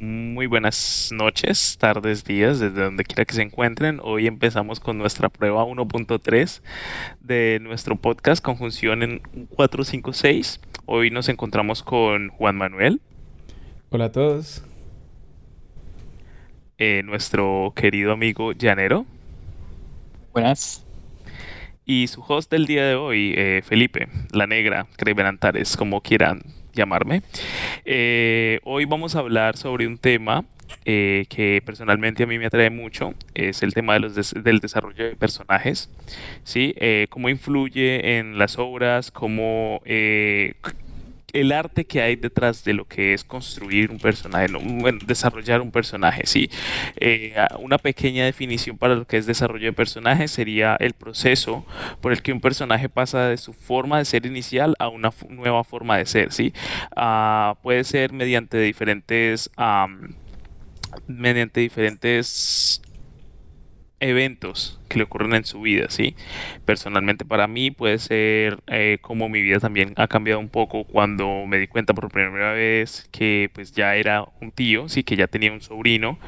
[0.00, 4.00] Muy buenas noches, tardes, días, desde donde quiera que se encuentren.
[4.02, 6.62] Hoy empezamos con nuestra prueba 1.3
[7.20, 9.18] de nuestro podcast Conjunción en
[9.50, 10.60] 456.
[10.86, 13.00] Hoy nos encontramos con Juan Manuel.
[13.90, 14.64] Hola a todos.
[16.78, 19.06] Eh, nuestro querido amigo Llanero.
[20.32, 20.84] Buenas.
[21.86, 26.42] Y su host del día de hoy, eh, Felipe, la negra, Craven Antares, como quieran
[26.74, 27.22] llamarme.
[27.84, 30.44] Eh, hoy vamos a hablar sobre un tema
[30.84, 35.04] eh, que personalmente a mí me atrae mucho, es el tema de los del desarrollo
[35.04, 35.90] de personajes,
[36.42, 36.74] ¿sí?
[36.78, 39.80] Eh, cómo influye en las obras, cómo
[41.34, 44.46] el arte que hay detrás de lo que es construir un personaje,
[45.04, 46.48] desarrollar un personaje, sí.
[46.96, 51.66] Eh, una pequeña definición para lo que es desarrollo de personaje sería el proceso
[52.00, 55.64] por el que un personaje pasa de su forma de ser inicial a una nueva
[55.64, 56.54] forma de ser, sí.
[56.94, 59.50] Ah, puede ser mediante diferentes,
[61.08, 62.80] mediante diferentes
[64.00, 66.14] eventos que le ocurren en su vida, ¿sí?
[66.64, 71.46] Personalmente para mí puede ser eh, como mi vida también ha cambiado un poco cuando
[71.46, 75.26] me di cuenta por primera vez que pues ya era un tío, sí, que ya
[75.26, 76.18] tenía un sobrino,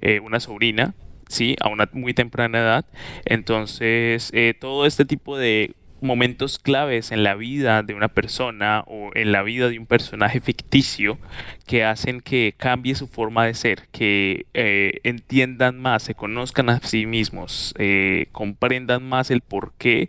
[0.00, 0.94] eh, una sobrina,
[1.28, 2.86] sí, a una muy temprana edad.
[3.24, 9.10] Entonces, eh, todo este tipo de momentos claves en la vida de una persona o
[9.14, 11.18] en la vida de un personaje ficticio
[11.66, 16.80] que hacen que cambie su forma de ser, que eh, entiendan más, se conozcan a
[16.80, 20.08] sí mismos, eh, comprendan más el porqué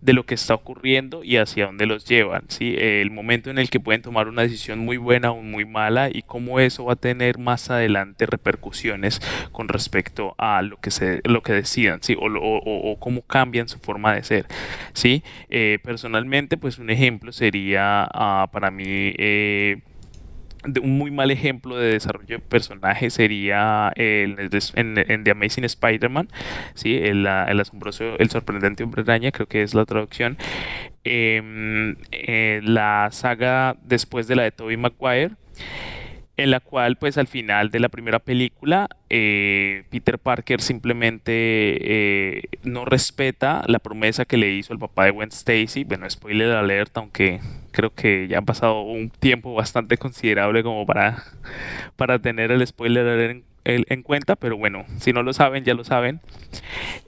[0.00, 2.44] de lo que está ocurriendo y hacia dónde los llevan.
[2.48, 2.74] ¿sí?
[2.78, 6.22] el momento en el que pueden tomar una decisión muy buena o muy mala y
[6.22, 9.20] cómo eso va a tener más adelante repercusiones
[9.52, 12.16] con respecto a lo que, se, lo que decidan ¿sí?
[12.18, 14.46] o, o cómo cambian su forma de ser.
[14.92, 15.23] ¿sí?
[15.50, 19.82] Eh, personalmente, pues un ejemplo sería ah, para mí eh,
[20.82, 26.28] un muy mal ejemplo de desarrollo de personaje sería el, en, The Amazing Spider-Man,
[26.74, 26.96] ¿sí?
[26.96, 30.36] el, asombroso, el sorprendente hombre araña, creo que es la traducción.
[31.04, 35.32] Em, eh, la saga después de la de Tobey Maguire
[36.36, 42.42] en la cual pues al final de la primera película eh, Peter Parker simplemente eh,
[42.64, 46.96] no respeta la promesa que le hizo el papá de Gwen Stacy, bueno, spoiler alert,
[46.96, 47.40] aunque
[47.70, 51.22] creo que ya ha pasado un tiempo bastante considerable como para,
[51.96, 53.53] para tener el spoiler alert en
[54.02, 56.20] cuenta, pero bueno, si no lo saben, ya lo saben.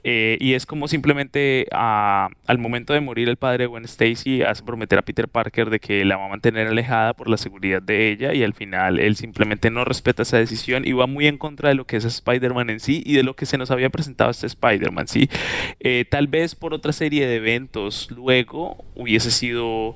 [0.03, 4.63] Eh, y es como simplemente al momento de morir el padre de Gwen Stacy hace
[4.63, 8.11] prometer a Peter Parker de que la va a mantener alejada por la seguridad de
[8.11, 11.69] ella y al final él simplemente no respeta esa decisión y va muy en contra
[11.69, 14.31] de lo que es Spider-Man en sí y de lo que se nos había presentado
[14.31, 15.29] este Spider-Man, ¿sí?
[15.79, 19.95] Eh, tal vez por otra serie de eventos luego hubiese sido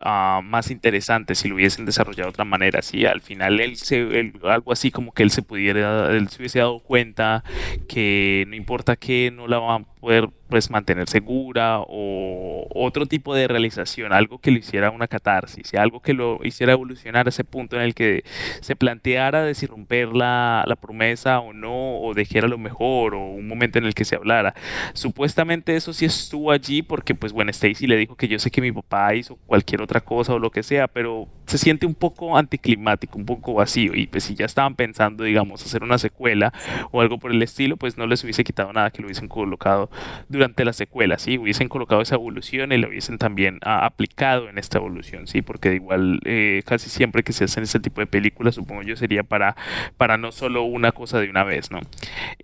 [0.00, 2.82] Ah, más interesante si lo hubiesen desarrollado de otra manera.
[2.82, 6.60] Si al final él se, algo así como que él se pudiera, él se hubiese
[6.60, 7.42] dado cuenta
[7.88, 14.12] que no importa que no la poder pues mantener segura o otro tipo de realización,
[14.12, 17.82] algo que lo hiciera una catarsis, algo que lo hiciera evolucionar a ese punto en
[17.82, 18.24] el que
[18.60, 23.20] se planteara de si romper la, la promesa o no, o dejara lo mejor, o
[23.20, 24.54] un momento en el que se hablara.
[24.94, 28.60] Supuestamente eso sí estuvo allí porque pues bueno, Stacy le dijo que yo sé que
[28.60, 32.36] mi papá hizo cualquier otra cosa o lo que sea, pero se siente un poco
[32.36, 36.52] anticlimático, un poco vacío, y pues si ya estaban pensando, digamos, hacer una secuela
[36.90, 39.87] o algo por el estilo, pues no les hubiese quitado nada que lo hubiesen colocado
[40.28, 41.38] durante la secuela, ¿sí?
[41.38, 45.42] Hubiesen colocado esa evolución y lo hubiesen también ah, aplicado en esta evolución, ¿sí?
[45.42, 49.22] Porque igual eh, casi siempre que se hacen este tipo de películas, supongo yo, sería
[49.22, 49.56] para,
[49.96, 51.80] para no solo una cosa de una vez, ¿no?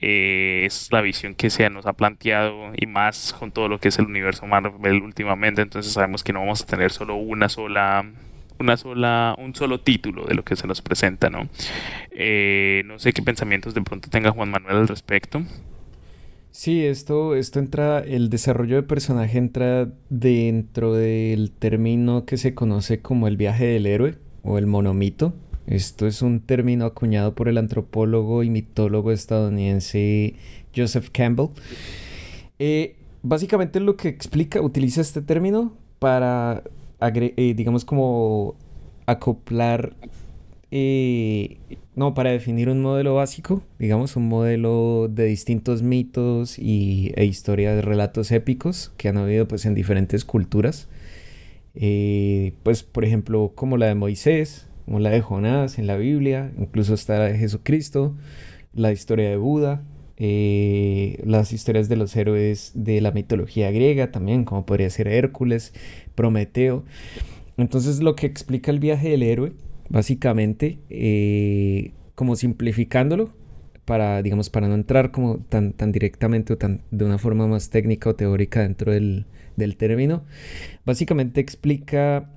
[0.01, 3.89] Eh, es la visión que se nos ha planteado y más con todo lo que
[3.89, 8.05] es el universo Marvel últimamente, entonces sabemos que no vamos a tener solo una sola
[8.59, 11.49] una sola, un solo título de lo que se nos presenta, ¿no?
[12.11, 15.43] Eh, no sé qué pensamientos de pronto tenga Juan Manuel al respecto.
[16.57, 23.03] Sí, esto, esto entra, el desarrollo de personaje entra dentro del término que se conoce
[23.03, 25.35] como el viaje del héroe o el monomito.
[25.67, 30.37] Esto es un término acuñado por el antropólogo y mitólogo estadounidense
[30.75, 31.49] Joseph Campbell.
[32.61, 36.63] Eh, básicamente lo que explica, utiliza este término para,
[37.01, 38.55] eh, digamos, como
[39.07, 39.97] acoplar
[40.77, 41.59] eh,
[41.95, 47.85] no, para definir un modelo básico, digamos, un modelo de distintos mitos y, e historias,
[47.85, 50.89] relatos épicos que han habido pues en diferentes culturas.
[51.77, 56.51] Eh, pues, por ejemplo, como la de Moisés, como la de Jonás en la Biblia,
[56.59, 58.17] incluso está la de Jesucristo,
[58.73, 59.85] la historia de Buda,
[60.17, 65.73] eh, las historias de los héroes de la mitología griega también, como podría ser Hércules,
[66.17, 66.83] Prometeo.
[67.59, 69.53] Entonces, lo que explica el viaje del héroe
[69.89, 73.33] básicamente, eh, como simplificándolo,
[73.85, 77.71] para, digamos, para no entrar como tan, tan directamente o tan, de una forma más
[77.71, 79.27] técnica o teórica dentro del,
[79.57, 80.25] del término,
[80.87, 82.31] básicamente explica,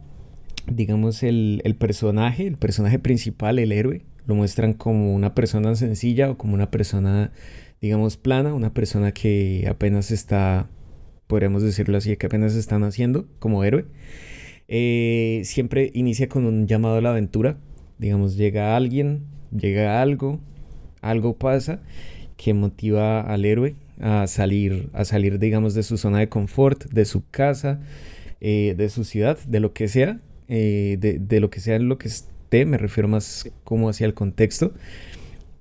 [0.65, 6.29] digamos, el, el personaje, el personaje principal, el héroe, lo muestran como una persona sencilla
[6.29, 7.31] o como una persona,
[7.81, 10.67] digamos, plana, una persona que apenas está,
[11.27, 13.85] podríamos decirlo así, que apenas están haciendo como héroe.
[14.67, 17.57] Eh, siempre inicia con un llamado a la aventura,
[17.99, 20.39] digamos, llega alguien, llega algo,
[21.01, 21.81] algo pasa
[22.35, 27.05] que motiva al héroe a salir, a salir, digamos, de su zona de confort, de
[27.05, 27.79] su casa,
[28.41, 31.97] eh, de su ciudad, de lo que sea, eh, de, lo que sea en lo
[31.97, 34.73] que esté, me refiero más como hacia el contexto.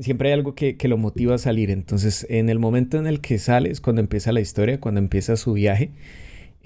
[0.01, 1.71] Siempre hay algo que, que, lo motiva a salir.
[1.71, 5.55] Entonces, en el momento en el que sales, cuando empieza la historia, cuando empieza su
[5.55, 5.91] viaje,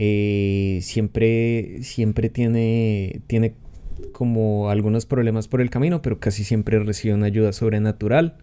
[0.03, 3.53] eh, siempre, siempre tiene, tiene
[4.13, 8.39] como algunos problemas por el camino, pero casi siempre recibe una ayuda sobrenatural.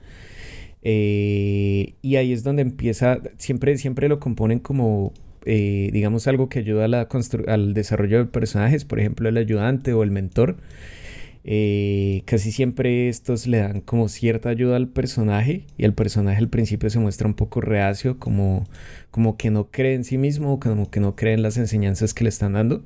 [0.84, 5.14] Eh, y ahí es donde empieza, siempre, siempre lo componen como,
[5.46, 7.08] eh, digamos, algo que ayuda a la
[7.48, 10.58] al desarrollo de personajes, por ejemplo, el ayudante o el mentor.
[11.50, 16.50] Eh, casi siempre estos le dan como cierta ayuda al personaje y el personaje al
[16.50, 18.66] principio se muestra un poco reacio, como,
[19.12, 22.26] como que no cree en sí mismo, como que no cree en las enseñanzas que
[22.26, 22.84] le están dando.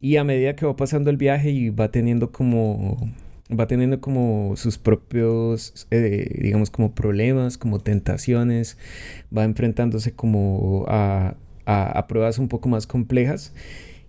[0.00, 3.10] Y a medida que va pasando el viaje y va teniendo como
[3.58, 8.78] va teniendo como sus propios, eh, digamos, como problemas, como tentaciones,
[9.36, 11.36] va enfrentándose como a,
[11.66, 13.52] a, pruebas un poco más complejas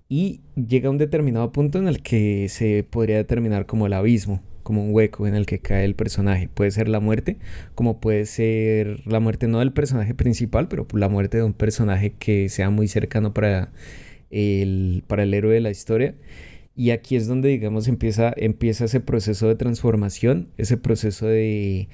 [0.07, 4.42] y llega a un determinado punto en el que se podría determinar como el abismo,
[4.63, 6.50] como un hueco en el que cae el personaje.
[6.54, 7.38] Puede ser la muerte,
[7.74, 12.13] como puede ser la muerte no del personaje principal, pero la muerte de un personaje
[12.13, 13.72] que sea muy cercano para
[14.30, 16.16] el, para el héroe de la historia.
[16.75, 21.88] Y aquí es donde, digamos, empieza, empieza ese proceso de transformación, ese proceso de,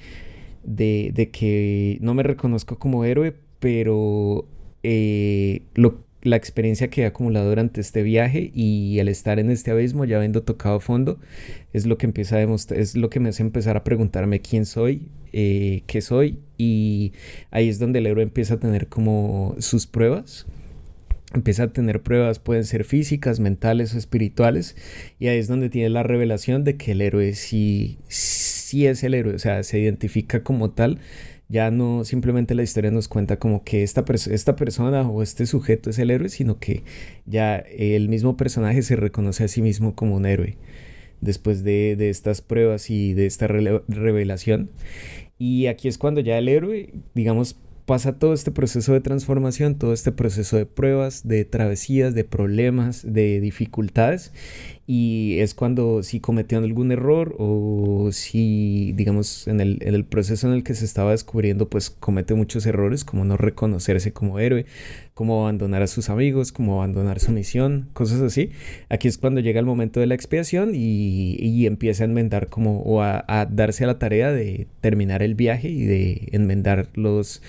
[0.64, 4.48] de, de que no me reconozco como héroe, pero
[4.82, 9.72] eh, lo, la experiencia que he acumulado durante este viaje y el estar en este
[9.72, 11.18] abismo, ya habiendo tocado fondo,
[11.72, 14.64] es lo que empieza a demostrar, es lo que me hace empezar a preguntarme quién
[14.64, 17.12] soy, eh, qué soy, y
[17.50, 20.46] ahí es donde el héroe empieza a tener como sus pruebas.
[21.34, 24.76] Empieza a tener pruebas, pueden ser físicas, mentales o espirituales,
[25.18, 29.14] y ahí es donde tiene la revelación de que el héroe sí, sí es el
[29.14, 30.98] héroe, o sea, se identifica como tal,
[31.52, 35.90] ya no simplemente la historia nos cuenta como que esta, esta persona o este sujeto
[35.90, 36.82] es el héroe, sino que
[37.26, 40.56] ya el mismo personaje se reconoce a sí mismo como un héroe
[41.20, 44.70] después de, de estas pruebas y de esta revelación.
[45.38, 49.92] Y aquí es cuando ya el héroe, digamos, pasa todo este proceso de transformación, todo
[49.92, 54.32] este proceso de pruebas, de travesías, de problemas, de dificultades
[54.86, 60.48] y es cuando si cometió algún error o si, digamos, en el, en el, proceso
[60.48, 64.66] en el que se estaba descubriendo, pues comete muchos errores, como no reconocerse como héroe,
[65.14, 68.50] como abandonar a sus amigos, como abandonar su misión, cosas así.
[68.88, 72.82] Aquí es cuando llega el momento de la expiación y, y empieza a enmendar como,
[72.82, 77.40] o a, a, darse a la tarea de terminar el viaje y de enmendar los,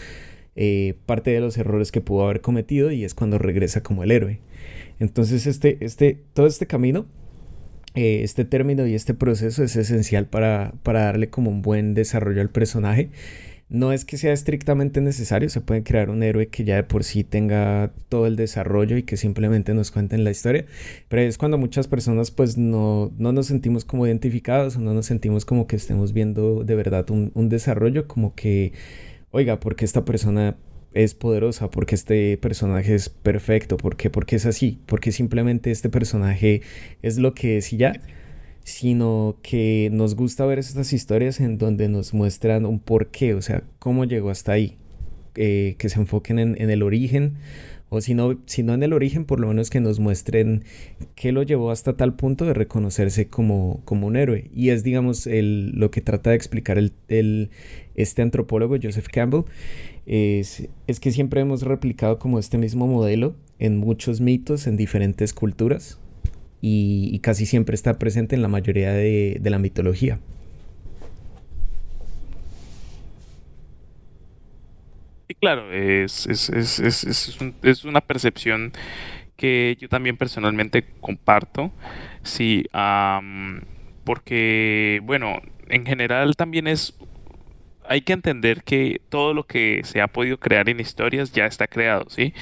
[0.55, 4.11] eh, parte de los errores que pudo haber cometido y es cuando regresa como el
[4.11, 4.39] héroe.
[4.99, 7.07] Entonces este, este, todo este camino
[7.95, 12.41] eh, este término y este proceso es esencial para, para darle como un buen desarrollo
[12.41, 13.09] al personaje.
[13.69, 17.03] No es que sea estrictamente necesario, se puede crear un héroe que ya de por
[17.03, 20.65] sí tenga todo el desarrollo y que simplemente nos cuenten la historia,
[21.07, 25.07] pero es cuando muchas personas pues no, no nos sentimos como identificados o no nos
[25.07, 28.73] sentimos como que estemos viendo de verdad un, un desarrollo, como que,
[29.31, 30.55] oiga, porque esta persona
[30.93, 36.61] es poderosa, porque este personaje es perfecto, porque porque es así, porque simplemente este personaje
[37.01, 37.93] es lo que es y ya,
[38.63, 43.63] sino que nos gusta ver estas historias en donde nos muestran un porqué, o sea,
[43.79, 44.77] cómo llegó hasta ahí,
[45.35, 47.37] eh, que se enfoquen en, en el origen
[47.93, 50.63] o si no, en el origen, por lo menos que nos muestren
[51.13, 54.49] qué lo llevó hasta tal punto de reconocerse como, como un héroe.
[54.51, 57.51] Y es, digamos, el, lo que trata de explicar el, el,
[57.93, 59.43] este antropólogo Joseph Campbell,
[60.05, 65.33] es, es que siempre hemos replicado como este mismo modelo en muchos mitos, en diferentes
[65.33, 65.99] culturas,
[66.61, 70.19] y, casi siempre está presente en la mayoría de, de la mitología.
[75.43, 78.71] claro, es, es, es, es, una percepción
[79.35, 81.69] que yo también personalmente comparto.
[82.23, 82.65] Sí,
[84.05, 86.97] porque, bueno, en general también es
[87.87, 91.67] hay que entender que todo lo que se ha podido crear en historias ya está
[91.67, 92.33] creado, ¿sí?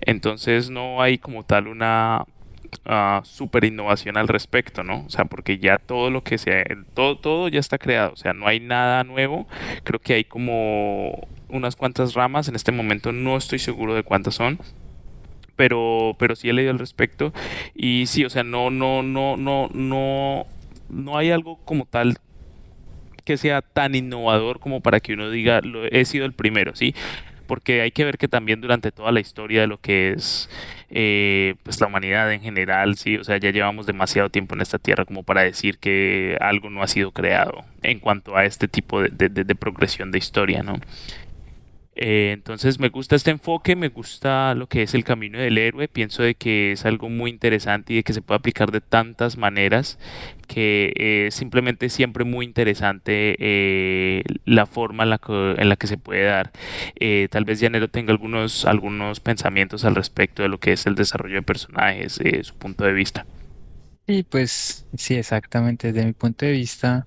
[0.00, 2.24] Entonces no hay como tal una
[2.86, 5.04] uh, súper innovación al respecto, ¿no?
[5.06, 8.32] O sea, porque ya todo lo que sea, todo, todo ya está creado, o sea,
[8.32, 9.46] no hay nada nuevo,
[9.84, 14.34] creo que hay como unas cuantas ramas, en este momento no estoy seguro de cuántas
[14.34, 14.58] son,
[15.56, 17.32] pero, pero sí he leído al respecto
[17.74, 20.46] y sí, o sea, no, no, no, no, no,
[20.88, 22.18] no hay algo como tal
[23.20, 26.94] que sea tan innovador como para que uno diga, lo, he sido el primero, ¿sí?
[27.46, 30.48] Porque hay que ver que también durante toda la historia de lo que es
[30.92, 34.78] eh, pues la humanidad en general, sí, o sea, ya llevamos demasiado tiempo en esta
[34.78, 39.00] tierra como para decir que algo no ha sido creado en cuanto a este tipo
[39.00, 40.80] de, progresión de historia, ¿no?
[41.94, 45.86] Eh, entonces me gusta este enfoque, me gusta lo que es el camino del héroe,
[45.86, 49.36] pienso de que es algo muy interesante y de que se puede aplicar de tantas
[49.36, 49.98] maneras
[50.52, 56.50] que es simplemente siempre muy interesante eh, la forma en la, que, se puede dar.
[56.96, 60.96] Eh, tal vez Llanero tenga algunos, algunos pensamientos al respecto de lo que es el
[60.96, 63.26] desarrollo de personajes, su punto de vista.
[64.08, 65.92] Sí, pues sí, exactamente.
[65.92, 67.06] Desde mi punto de vista,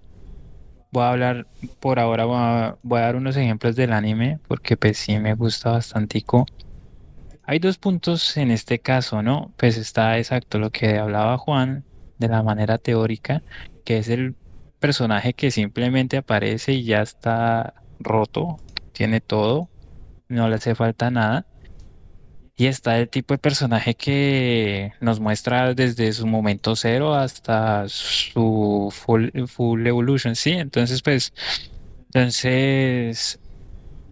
[0.91, 1.47] voy a hablar
[1.81, 2.38] por ahora, voy
[3.00, 6.23] a, dar unos ejemplos del anime porque pues sí me gusta bastante.
[7.43, 9.51] Hay dos puntos en este caso, ¿no?
[9.57, 11.83] Pues está exacto lo que hablaba Juan
[12.17, 13.43] de la manera teórica,
[13.86, 14.36] que es el
[14.79, 18.58] personaje que simplemente aparece y ya está roto,
[18.91, 19.70] tiene todo,
[20.27, 21.46] no le hace falta nada.
[22.55, 28.89] Y está el tipo de personaje que nos muestra desde su momento cero hasta su
[28.91, 29.29] full,
[29.88, 30.51] evolution, ¿sí?
[30.51, 31.34] Entonces, pues,
[32.05, 33.39] entonces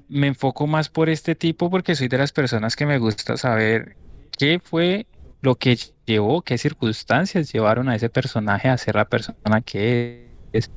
[0.10, 3.96] me enfoco más por este tipo porque soy de las personas que me gusta saber
[4.38, 5.06] qué fue
[5.42, 10.72] lo que llevó, qué circunstancias llevaron a ese personaje a ser la persona que es.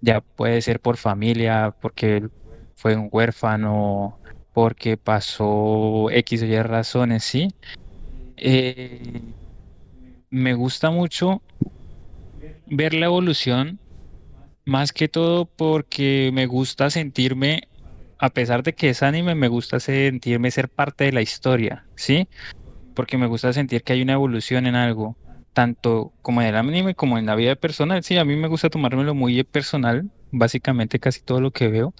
[0.00, 2.28] Ya puede ser por familia, porque
[2.74, 4.18] fue un huérfano,
[4.52, 7.48] porque pasó X o Y razones, ¿sí?
[8.36, 9.22] Eh,
[10.30, 11.42] me gusta mucho
[12.66, 13.78] ver la evolución,
[14.64, 17.68] más que todo porque me gusta sentirme,
[18.18, 22.28] a pesar de que es anime, me gusta sentirme ser parte de la historia, ¿sí?
[22.94, 25.16] Porque me gusta sentir que hay una evolución en algo,
[25.52, 28.02] tanto como en el anime como en la vida personal.
[28.02, 31.94] Sí, a mí me gusta tomármelo muy personal, básicamente casi todo lo que veo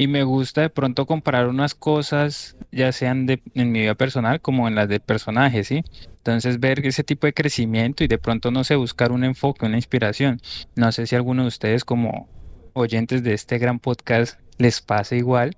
[0.00, 4.66] y me gusta de pronto comparar unas cosas, ya sean en mi vida personal como
[4.66, 5.84] en las de personajes, ¿sí?
[6.16, 9.76] Entonces ver ese tipo de crecimiento y de pronto, no sé, buscar un enfoque, una
[9.76, 10.40] inspiración.
[10.74, 12.30] No sé si alguno de ustedes como
[12.72, 15.54] oyentes de este gran podcast les pasa igual,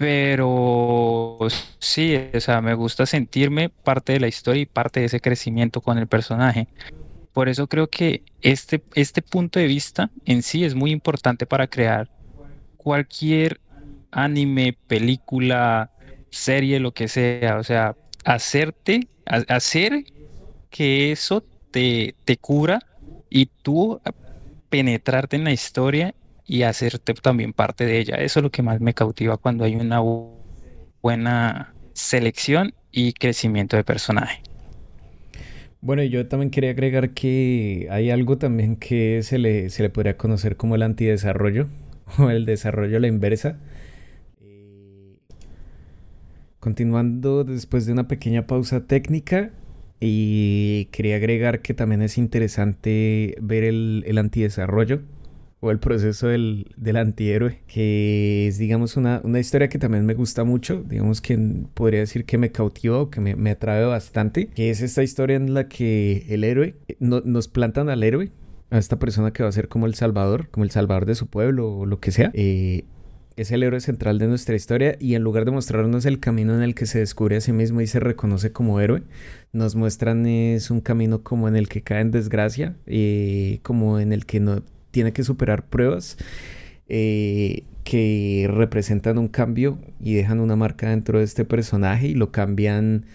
[0.00, 1.36] pero
[1.78, 5.82] sí, o sea, me gusta sentirme parte de la historia y parte de ese crecimiento
[5.82, 6.68] con el personaje.
[7.34, 11.66] Por eso creo que este, este punto de vista en sí es muy importante para
[11.66, 12.08] crear
[12.78, 13.60] cualquier
[14.10, 15.90] anime, película,
[16.30, 17.58] serie, lo que sea.
[17.58, 20.04] O sea, hacerte, hacer
[20.70, 22.78] que eso te, te cura
[23.28, 24.00] y tú
[24.70, 26.14] penetrarte en la historia
[26.50, 28.16] y hacerte también parte de ella.
[28.16, 30.00] Eso es lo que más me cautiva cuando hay una
[31.00, 34.42] buena selección y crecimiento de personaje.
[35.80, 40.16] Bueno, yo también quería agregar que hay algo también que se le, se le podría
[40.16, 41.68] conocer como el antidesarrollo,
[42.18, 43.56] o el desarrollo a la inversa.
[44.42, 45.14] Eh,
[46.58, 49.52] continuando después de una pequeña pausa técnica,
[50.00, 55.02] y quería agregar que también es interesante ver el, el antidesarrollo
[55.60, 60.14] o el proceso del, del, antihéroe, que es, digamos, una, una, historia que también me
[60.14, 61.38] gusta mucho, digamos que
[61.74, 65.52] podría decir que me cautivó, que me, me atrae bastante, que es esta historia en
[65.52, 68.32] la que el héroe, no, nos plantan al héroe
[68.70, 71.26] a esta persona que va a ser como el salvador, como el salvador de su
[71.26, 72.30] pueblo o lo que sea.
[72.34, 72.84] Eh,
[73.36, 76.62] es el héroe central de nuestra historia y en lugar de mostrarnos el camino en
[76.62, 79.02] el que se descubre a sí mismo y se reconoce como héroe,
[79.52, 84.12] nos muestran es un camino como en el que cae en desgracia, eh, como en
[84.12, 86.16] el que no tiene que superar pruebas
[86.88, 92.32] eh, que representan un cambio y dejan una marca dentro de este personaje y lo
[92.32, 93.06] cambian,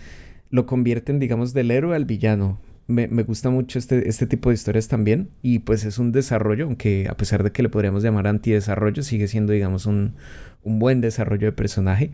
[0.50, 4.56] lo convierten digamos del héroe al villano me, me, gusta mucho este, este tipo de
[4.56, 5.30] historias también.
[5.42, 9.28] Y pues es un desarrollo, aunque a pesar de que le podríamos llamar antidesarrollo, sigue
[9.28, 10.16] siendo, digamos, un,
[10.64, 12.12] un buen desarrollo de personaje.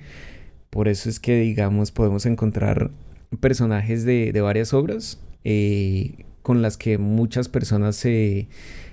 [0.70, 2.92] Por eso es que, digamos, podemos encontrar
[3.40, 8.48] personajes de, de varias obras eh, con las que muchas personas se...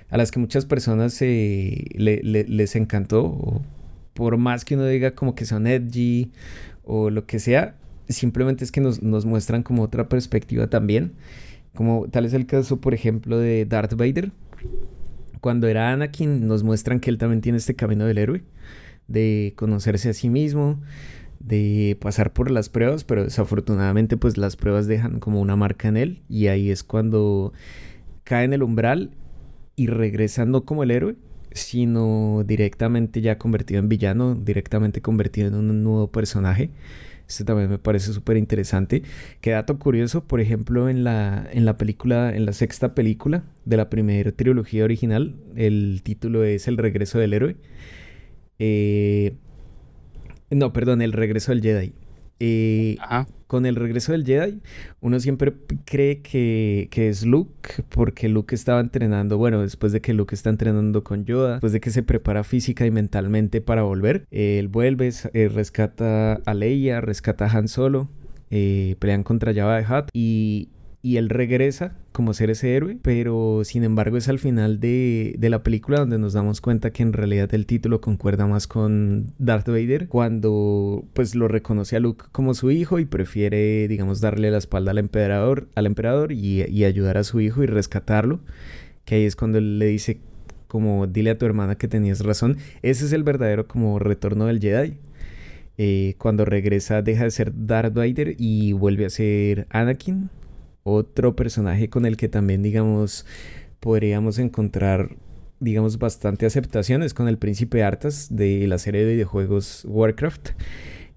[0.09, 3.61] a las que muchas personas le, les encantó.
[4.13, 6.31] por más que uno diga como que son edgy
[6.83, 7.75] o lo que sea,
[8.09, 11.13] simplemente es que nos, nos muestran como otra perspectiva también.
[11.75, 14.31] Como tal es el caso, por ejemplo, de Darth Vader.
[15.39, 18.43] Cuando era Anakin, nos muestran que él también tiene este camino del héroe,
[19.07, 20.81] de conocerse a sí mismo,
[21.39, 25.97] de pasar por las pruebas, pero desafortunadamente pues las pruebas dejan como una marca en
[25.97, 27.53] él y ahí es cuando
[28.23, 29.11] cae en el umbral
[29.79, 31.15] y regresa no como el héroe,
[31.53, 36.69] sino directamente ya convertido en villano, directamente convertido en un nuevo personaje.
[37.29, 39.03] Esto también me parece súper interesante.
[39.39, 43.77] Qué dato curioso, por ejemplo, en la, en la película, en la sexta película de
[43.77, 47.55] la primera trilogía original, el título es El regreso del héroe.
[48.57, 49.37] Eh,
[50.49, 51.93] no, perdón, El regreso del Jedi.
[52.41, 52.97] Eh,
[53.49, 54.61] con el regreso del Jedi,
[55.01, 60.35] uno siempre cree que, es Luke, porque Luke estaba entrenando, bueno, después de que Luke
[60.35, 64.67] está entrenando con Yoda, después de que se prepara física y mentalmente para volver, él
[64.67, 68.07] vuelve, eh, rescata a Leia, rescata a Han Solo,
[68.51, 70.69] eh, pelean contra Java de Hutt y,
[71.01, 75.63] y él regresa como ser ese héroe, pero sin embargo es al final de, la
[75.63, 80.09] película donde nos damos cuenta que en realidad el título concuerda más con Darth Vader
[80.09, 84.91] cuando pues lo reconoce a Luke como su hijo y prefiere digamos darle la espalda
[84.91, 88.41] al emperador, al emperador y, y ayudar a su hijo y rescatarlo,
[89.05, 90.19] que ahí es cuando él le dice
[90.67, 94.59] como dile a tu hermana que tenías razón, ese es el verdadero como retorno del
[94.59, 94.97] Jedi,
[95.77, 100.29] eh, cuando regresa deja de ser Darth Vader y vuelve a ser Anakin
[100.89, 103.25] otro personaje con el que también, digamos,
[103.79, 105.15] podríamos encontrar,
[105.59, 110.49] digamos, bastante aceptación es con el príncipe Arthas de la serie de videojuegos Warcraft.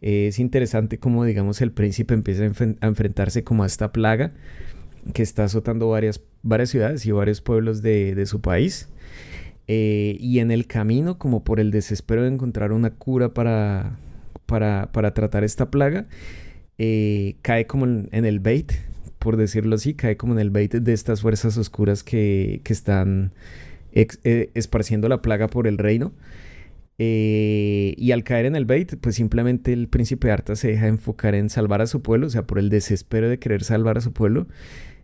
[0.00, 4.33] es interesante cómo, digamos, el príncipe empieza a, enfrentarse como a esta plaga
[5.14, 8.88] que está azotando varias, varias ciudades y varios pueblos de, su país.
[9.69, 13.97] Eh, y en el camino, como por el desespero de encontrar una cura para,
[14.47, 16.07] para, tratar esta plaga,
[16.79, 18.73] eh, cae como en el bait
[19.23, 23.33] por decirlo así, cae como en el bait de estas fuerzas oscuras que, están
[23.93, 26.12] eh, esparciendo la plaga por el reino.
[26.99, 31.37] Eh, y al caer en el bait, pues simplemente el príncipe Arta se deja enfocar
[31.37, 34.12] en salvar a su pueblo, o sea, por el desespero de querer salvar a su
[34.12, 34.49] pueblo,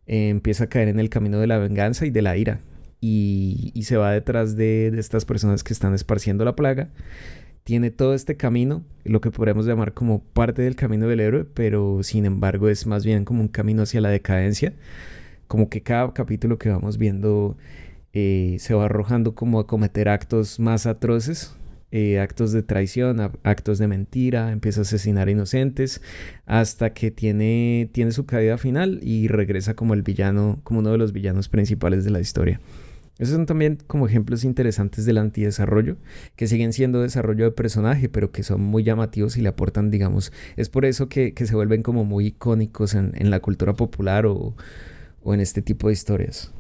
[0.06, 2.60] eh, empieza a caer en el camino de la venganza y de la ira.
[3.00, 6.90] Y, se va detrás de, de, estas personas que están esparciendo la plaga
[7.68, 12.02] tiene todo este camino, lo que podríamos llamar como parte del camino del héroe, pero
[12.02, 14.72] sin embargo es más bien como un camino hacia la decadencia,
[15.48, 17.58] como que cada capítulo que vamos viendo
[18.14, 21.54] eh, se va arrojando como a cometer actos más atroces,
[21.92, 26.00] eh, actos de traición, actos de mentira, empieza a asesinar inocentes,
[26.46, 30.96] hasta que tiene, tiene su caída final y regresa como el villano, como uno de
[30.96, 32.60] los villanos principales de la historia.
[33.18, 35.96] Esos son también como ejemplos interesantes del antidesarrollo,
[36.36, 40.32] que siguen siendo desarrollo de personaje, pero que son muy llamativos y le aportan, digamos,
[40.56, 44.54] es por eso que, se vuelven como muy icónicos en, la cultura popular o,
[45.26, 46.52] en este tipo de historias.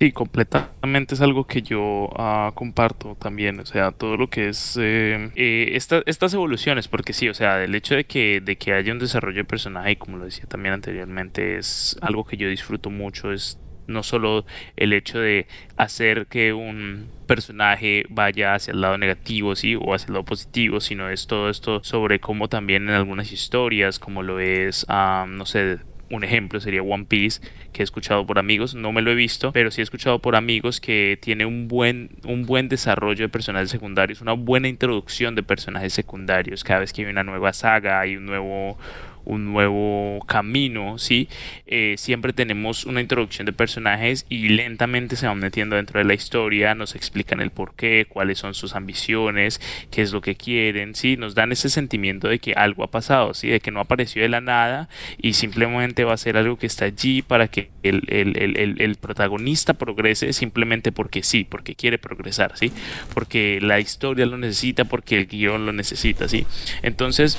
[0.00, 4.78] Sí, completamente es algo que yo ah, comparto también, o sea, todo lo que es
[4.80, 8.92] eh, eh, estas evoluciones, porque sí, o sea, el hecho de que, de que haya
[8.92, 13.32] un desarrollo de personaje, como lo decía también anteriormente, es algo que yo disfruto mucho,
[13.32, 13.58] es
[13.88, 14.46] no solo
[14.76, 15.46] el hecho de
[15.76, 20.80] hacer que un personaje vaya hacia el lado negativo, sí, o hacia el lado positivo,
[20.80, 25.78] sino es todo esto sobre cómo también en algunas historias, como lo es, no sé,
[26.10, 27.40] un ejemplo sería One Piece,
[27.72, 30.36] que he escuchado por amigos, no me lo he visto, pero sí he escuchado por
[30.36, 35.42] amigos que tiene un buen, un buen desarrollo de personajes secundarios, una buena introducción de
[35.42, 36.64] personajes secundarios.
[36.64, 38.78] Cada vez que hay una nueva saga, hay un nuevo,
[39.28, 41.28] un nuevo camino, ¿sí?
[41.66, 46.14] Eh, siempre tenemos una introducción de personajes y lentamente se van metiendo dentro de la
[46.14, 49.60] historia, nos explican el por qué, cuáles son sus ambiciones,
[49.90, 51.16] qué es lo que quieren, ¿sí?
[51.16, 53.48] Nos dan ese sentimiento de que algo ha pasado, ¿sí?
[53.48, 54.88] De que no apareció de la nada
[55.18, 60.32] y simplemente va a ser algo que está allí para que el, el protagonista progrese
[60.32, 62.72] simplemente porque sí, porque quiere progresar, ¿sí?
[63.12, 66.46] Porque la historia lo necesita, porque el guion lo necesita, ¿sí?
[66.82, 67.38] Entonces,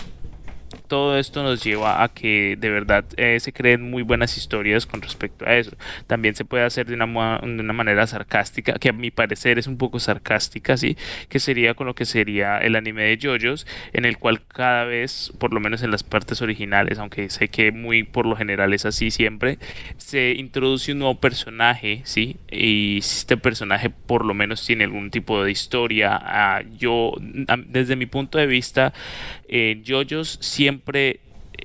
[0.89, 5.01] todo esto nos lleva a que de verdad eh, se creen muy buenas historias con
[5.01, 5.71] respecto a eso.
[6.07, 9.67] También se puede hacer de una, de una manera sarcástica, que a mi parecer es
[9.67, 10.97] un poco sarcástica, ¿sí?
[11.29, 15.31] Que sería con lo que sería el anime de JoJo's, en el cual cada vez,
[15.37, 18.85] por lo menos en las partes originales, aunque sé que muy por lo general es
[18.85, 19.59] así siempre,
[19.97, 22.37] se introduce un nuevo personaje, ¿sí?
[22.49, 26.19] Y este personaje por lo menos tiene algún tipo de historia.
[26.19, 27.13] Ah, yo,
[27.67, 28.91] desde mi punto de vista,
[29.49, 29.81] eh,
[30.39, 31.21] siempre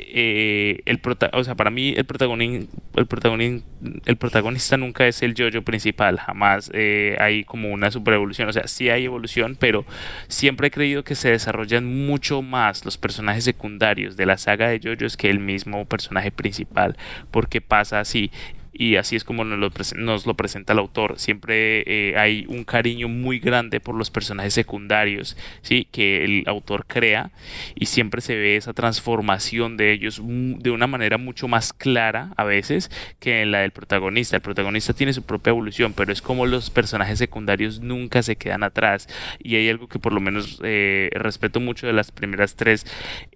[0.07, 1.01] el
[1.33, 3.62] o sea, para mí el protagonista, el,
[4.07, 8.53] el protagonista nunca es el yo-yo principal, jamás eh, hay como una super evolución, o
[8.53, 9.85] sea, sí hay evolución, pero
[10.29, 14.81] siempre he creído que se desarrollan mucho más los personajes secundarios de la saga de
[14.81, 16.97] JoJo's que el mismo personaje principal,
[17.31, 18.31] porque pasa así
[18.74, 21.18] y así es como nos lo, nos lo presenta el autor.
[21.18, 25.87] Siempre eh, hay un cariño muy grande por los personajes secundarios, ¿sí?
[25.92, 27.30] Que el autor crea
[27.76, 32.42] y siempre se ve esa transformación de ellos de una manera mucho más clara a
[32.42, 34.37] veces que en la del protagonista.
[34.37, 38.64] El protagonista tiene su propia evolución, pero es como los personajes secundarios nunca se quedan
[38.64, 39.08] atrás
[39.38, 42.87] y hay algo que por lo menos eh, respeto mucho de las primeras tres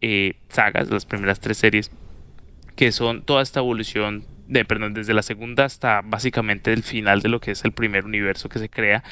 [0.01, 1.93] eh, sagas, las primeras tres series
[2.75, 7.29] que son toda esta evolución de, perdón, desde la segunda hasta básicamente el final de
[7.29, 9.05] lo que es el primer universo que se crea,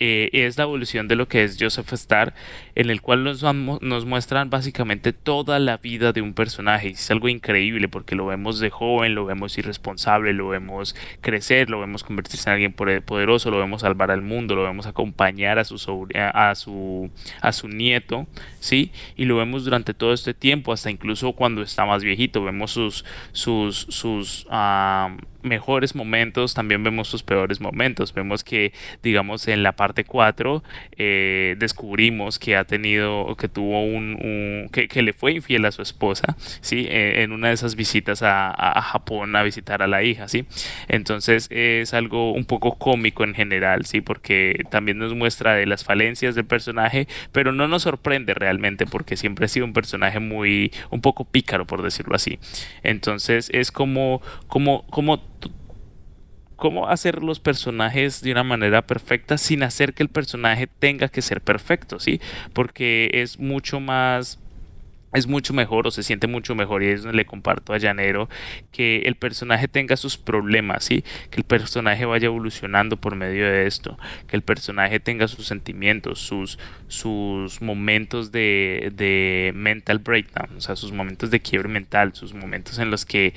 [0.00, 2.32] eh, es la evolución de lo que es Joseph Star,
[2.76, 6.90] en el cual nos, nos muestran básicamente toda la vida de un personaje.
[6.90, 11.80] Es algo increíble porque lo vemos de joven, lo vemos irresponsable, lo vemos crecer, lo
[11.80, 16.08] vemos convertirse en alguien poderoso, lo vemos salvar al mundo, lo vemos acompañar a su,
[16.14, 17.10] a su,
[17.40, 18.28] a su nieto,
[18.60, 18.92] ¿sí?
[19.16, 23.04] Y lo vemos durante todo este tiempo, hasta incluso cuando está más viejito, vemos sus,
[23.32, 28.12] sus, sus Um, mejores momentos, también vemos sus peores momentos.
[28.12, 28.72] Vemos que,
[29.02, 30.62] digamos, en la parte 4
[30.96, 36.36] eh, descubrimos que ha tenido, que tuvo un, que, le fue infiel a su esposa,
[36.60, 36.86] ¿sí?
[36.88, 40.46] Eh, en una de esas visitas a, Japón a visitar a la hija, ¿sí?
[40.88, 44.00] Entonces es algo un poco cómico en general, ¿sí?
[44.00, 49.16] Porque también nos muestra de las falencias del personaje, pero no nos sorprende realmente porque
[49.16, 52.38] siempre ha sido un personaje muy, un poco pícaro, por decirlo así.
[52.82, 55.18] Entonces es como, como, como
[56.58, 61.22] cómo hacer los personajes de una manera perfecta sin hacer que el personaje tenga que
[61.22, 62.20] ser perfecto, ¿sí?
[62.52, 64.40] Porque es mucho más
[65.14, 68.28] es mucho mejor o se siente mucho mejor y es donde le comparto a Llanero
[68.72, 71.02] que el personaje tenga sus problemas, ¿sí?
[71.30, 76.18] que el personaje vaya evolucionando por medio de esto, que el personaje tenga sus sentimientos,
[76.18, 82.34] sus, sus momentos de, de mental breakdown, o sea, sus momentos de quiebre mental, sus
[82.34, 83.32] momentos en los que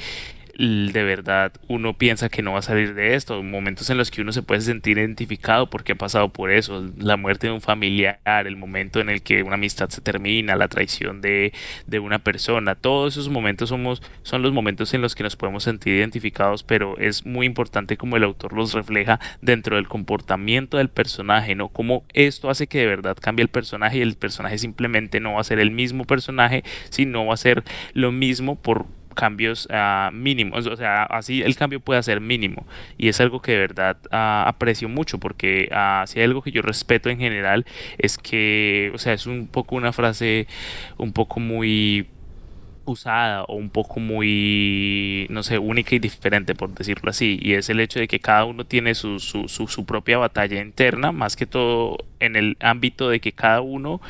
[0.57, 4.21] de verdad uno piensa que no va a salir de esto, momentos en los que
[4.21, 8.19] uno se puede sentir identificado porque ha pasado por eso, la muerte de un familiar,
[8.25, 11.53] el momento en el que una amistad se termina, la traición de,
[11.87, 15.63] de una persona, todos esos momentos somos, son los momentos en los que nos podemos
[15.63, 20.89] sentir identificados, pero es muy importante como el autor los refleja dentro del comportamiento del
[20.89, 21.69] personaje, ¿no?
[21.69, 25.41] Como esto hace que de verdad cambie el personaje y el personaje simplemente no va
[25.41, 30.67] a ser el mismo personaje, sino va a ser lo mismo por cambios ah, mínimos,
[30.67, 32.65] o sea, así el cambio puede ser mínimo.
[32.97, 36.51] Y es algo que de verdad ah, aprecio mucho porque uh, si hay algo que
[36.51, 37.65] yo respeto en general
[37.97, 40.47] es que, o sea, es un poco una frase
[40.97, 42.07] un poco muy
[42.85, 47.69] usada o un poco muy, no sé, única y diferente, por decirlo así, y es
[47.69, 51.45] el hecho de que cada uno tiene su, su, su, propia batalla interna, más que
[51.45, 54.01] todo en el ámbito de que cada uno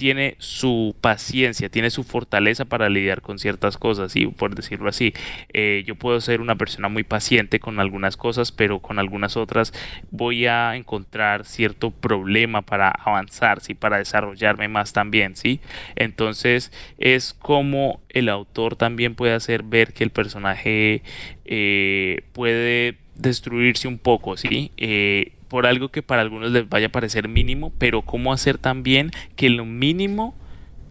[0.00, 5.12] tiene su paciencia, tiene su fortaleza para lidiar con ciertas cosas, y por decirlo así,
[5.52, 9.74] eh, yo puedo ser una persona muy paciente con algunas cosas, pero con algunas otras
[10.10, 13.74] voy a encontrar cierto problema para avanzar, ¿sí?
[13.74, 15.60] para desarrollarme más también, ¿sí?
[15.96, 21.02] Entonces es como el autor también puede hacer ver que el personaje
[21.44, 24.72] eh, puede destruirse un poco, ¿sí?
[24.78, 29.10] Eh, por algo que para algunos les vaya a parecer mínimo, pero cómo hacer también
[29.34, 30.34] que lo mínimo,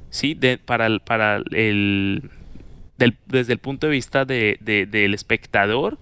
[0.09, 0.33] ¿sí?
[0.33, 2.29] De, para, el, para el,
[2.97, 5.97] desde el punto de vista de, del espectador,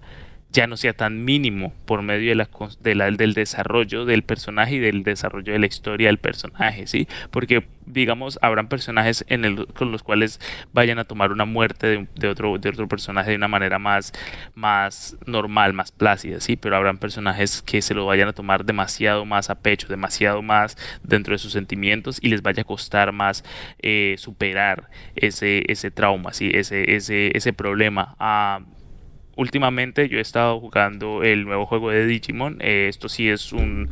[0.50, 2.48] ya no sea tan mínimo por medio de la,
[2.80, 7.06] de la, del desarrollo del personaje y del desarrollo de la historia del personaje, ¿sí?
[7.30, 10.40] Porque, digamos, habrán personajes en el, con los cuales
[10.72, 14.12] vayan a tomar una muerte de, otro, de otro personaje de una manera más,
[14.54, 16.56] más normal, más plácida, ¿sí?
[16.56, 20.78] Pero habrán personajes que se lo vayan a tomar demasiado más a pecho, demasiado más
[21.02, 23.44] dentro de sus sentimientos y les vaya a costar más
[23.80, 26.50] eh, superar ese, ese trauma, ¿sí?
[26.54, 28.16] Ese, ese, ese problema.
[28.18, 28.60] a
[29.38, 32.58] últimamente yo he estado jugando el nuevo juego de Digimon.
[32.60, 33.88] Eh, esto sí es un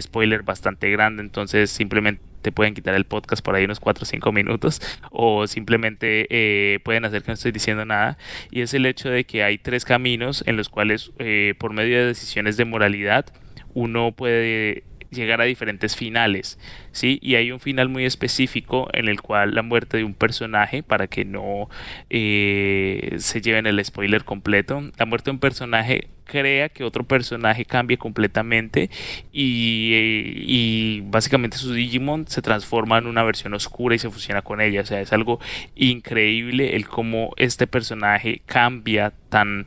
[0.00, 4.06] spoiler bastante grande, entonces simplemente te pueden quitar el podcast por ahí unos 4 o
[4.06, 8.16] 5 minutos o simplemente eh, pueden hacer que no estoy diciendo nada
[8.50, 11.98] y es el hecho de que hay tres caminos en los cuales eh, por medio
[11.98, 13.26] de decisiones de moralidad
[13.74, 16.58] uno puede llegar a diferentes finales,
[16.92, 17.18] ¿sí?
[17.22, 21.06] Y hay un final muy específico en el cual la muerte de un personaje, para
[21.06, 21.68] que no
[22.10, 27.64] eh, se lleven el spoiler completo, la muerte de un personaje crea que otro personaje
[27.64, 28.90] cambie completamente
[29.32, 34.60] y, y, básicamente su Digimon se transforma en una versión oscura y se fusiona con
[34.60, 34.82] ella.
[34.82, 35.40] O sea, es algo
[35.74, 39.66] increíble el cómo este personaje cambia tan...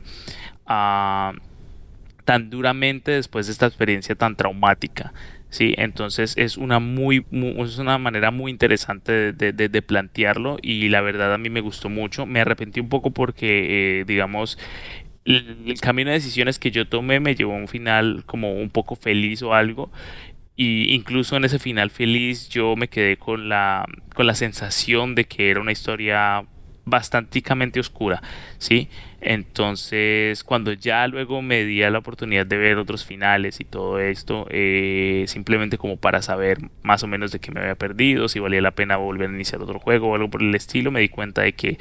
[0.66, 1.36] Uh,
[2.24, 5.12] tan duramente después de esta experiencia tan traumática.
[5.52, 5.74] ¿sí?
[5.78, 11.34] Entonces es una, muy, es una manera muy interesante de, de, plantearlo y la verdad
[11.34, 12.26] a mí me gustó mucho.
[12.26, 14.58] Me arrepentí un poco porque, eh, digamos,
[15.24, 18.96] el, camino de decisiones que yo tomé me llevó a un final como un poco
[18.96, 19.92] feliz o algo.
[20.56, 25.24] Y incluso en ese final feliz yo me quedé con la, con la sensación de
[25.24, 26.46] que era una historia
[26.84, 27.42] bastante
[27.80, 28.22] oscura,
[28.58, 28.88] ¿sí?
[29.20, 34.46] Entonces, cuando ya luego me di la oportunidad de ver otros finales y todo esto,
[34.50, 38.60] eh, simplemente como para saber más o menos de qué me había perdido, si valía
[38.60, 41.42] la pena volver a iniciar otro juego o algo por el estilo, me di cuenta
[41.42, 41.78] de que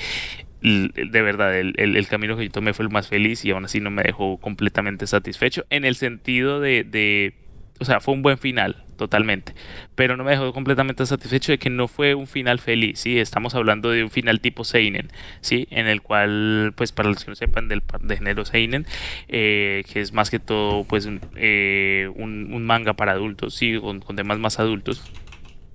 [0.62, 3.80] de verdad el, el, camino que yo tomé fue el más feliz y aún así
[3.80, 7.34] no me dejó completamente satisfecho en el sentido de, de
[7.80, 9.56] o sea, fue un buen final, totalmente.
[9.96, 13.18] Pero no me dejó completamente satisfecho de que no fue un final feliz, ¿sí?
[13.18, 15.10] Estamos hablando de un final tipo Seinen,
[15.42, 15.68] ¿sí?
[15.72, 18.86] En el cual, pues para los que no sepan del de género Seinen,
[19.28, 23.80] eh, que es más que todo, pues, eh, un, manga para adultos, ¿sí?
[23.80, 25.02] Con, temas más adultos.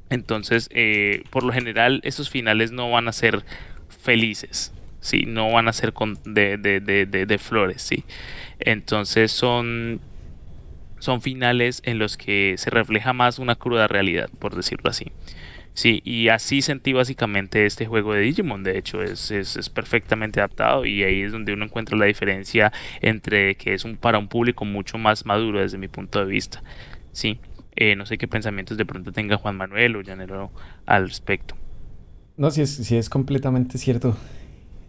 [0.09, 3.43] Entonces, eh, por lo general, esos finales no van a ser
[3.89, 5.25] felices, ¿sí?
[5.27, 8.05] No van a ser con, de, de, de, de flores, ¿sí?
[8.61, 10.01] Entonces son
[10.99, 15.13] son finales en los que se refleja más una cruda realidad, por decirlo así.
[15.77, 18.65] Sí, y así sentí básicamente este juego de Digimon.
[18.65, 23.57] De hecho, es, es, perfectamente adaptado y ahí es donde uno encuentra la diferencia entre
[23.57, 26.63] que es un para un público mucho más maduro desde mi punto de vista.
[27.13, 27.41] Sí,
[27.77, 30.51] eh, no sé qué pensamientos de pronto tenga Juan Manuel o Llanero
[30.87, 31.57] al respecto.
[32.39, 34.17] No, sí es, es completamente cierto.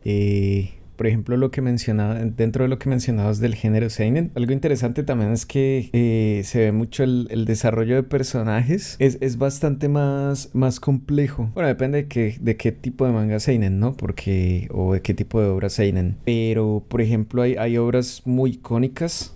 [0.05, 4.51] Eh, por ejemplo, lo que mencionaba, dentro de lo que mencionabas del género Seinen, algo
[4.51, 8.97] interesante también es que eh, se ve mucho el, desarrollo de personajes.
[8.99, 11.51] Es, bastante más, más complejo.
[11.53, 13.95] Bueno, depende de qué, de qué tipo de manga Seinen, ¿no?
[13.95, 16.17] Porque, o de qué tipo de obra Seinen.
[16.25, 19.35] Pero, por ejemplo, hay, hay obras muy icónicas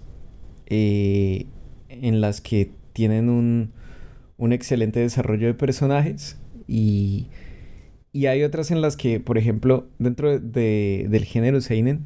[0.65, 1.45] eh,
[1.89, 3.71] en las que tienen un,
[4.38, 7.28] un excelente desarrollo de personajes y
[8.13, 12.02] y hay otras en las que, por ejemplo, dentro de, del género Seinen,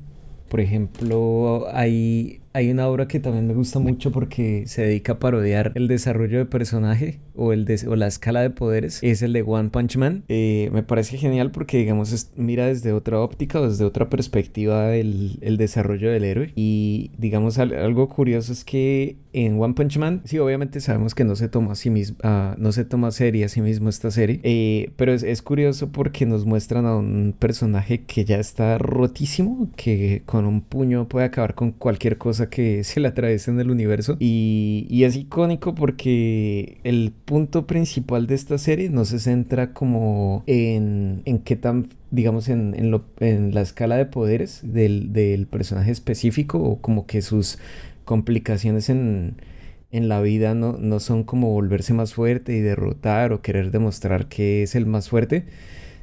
[0.49, 5.19] por ejemplo, hay, hay una obra que también me gusta mucho porque se dedica a
[5.19, 8.99] parodiar el desarrollo de personaje o, el o la escala de poderes.
[9.03, 10.23] Es el de One Punch Man.
[10.29, 15.37] Eh, me parece genial porque, digamos, mira desde otra óptica o desde otra perspectiva el,
[15.41, 16.53] el desarrollo del héroe.
[16.55, 21.35] Y, digamos, algo curioso es que en One Punch Man, sí, obviamente sabemos que no
[21.35, 24.39] se toma a sí mismo, uh, no se toma serie a sí mismo esta serie,
[24.43, 29.67] eh, pero es, es, curioso porque nos muestran a un personaje que ya está rotísimo,
[29.75, 33.71] que con un puño puede acabar con cualquier cosa que se le atraviese en el
[33.71, 34.17] universo.
[34.19, 40.43] Y, y es icónico porque el punto principal de esta serie no se centra como
[40.47, 45.47] en, en qué tan digamos, en, en, lo, en, la escala de poderes del, del,
[45.47, 47.57] personaje específico o como que sus
[48.05, 49.35] complicaciones en,
[49.91, 54.27] en la vida no, no, son como volverse más fuerte y derrotar o querer demostrar
[54.27, 55.45] que es el más fuerte,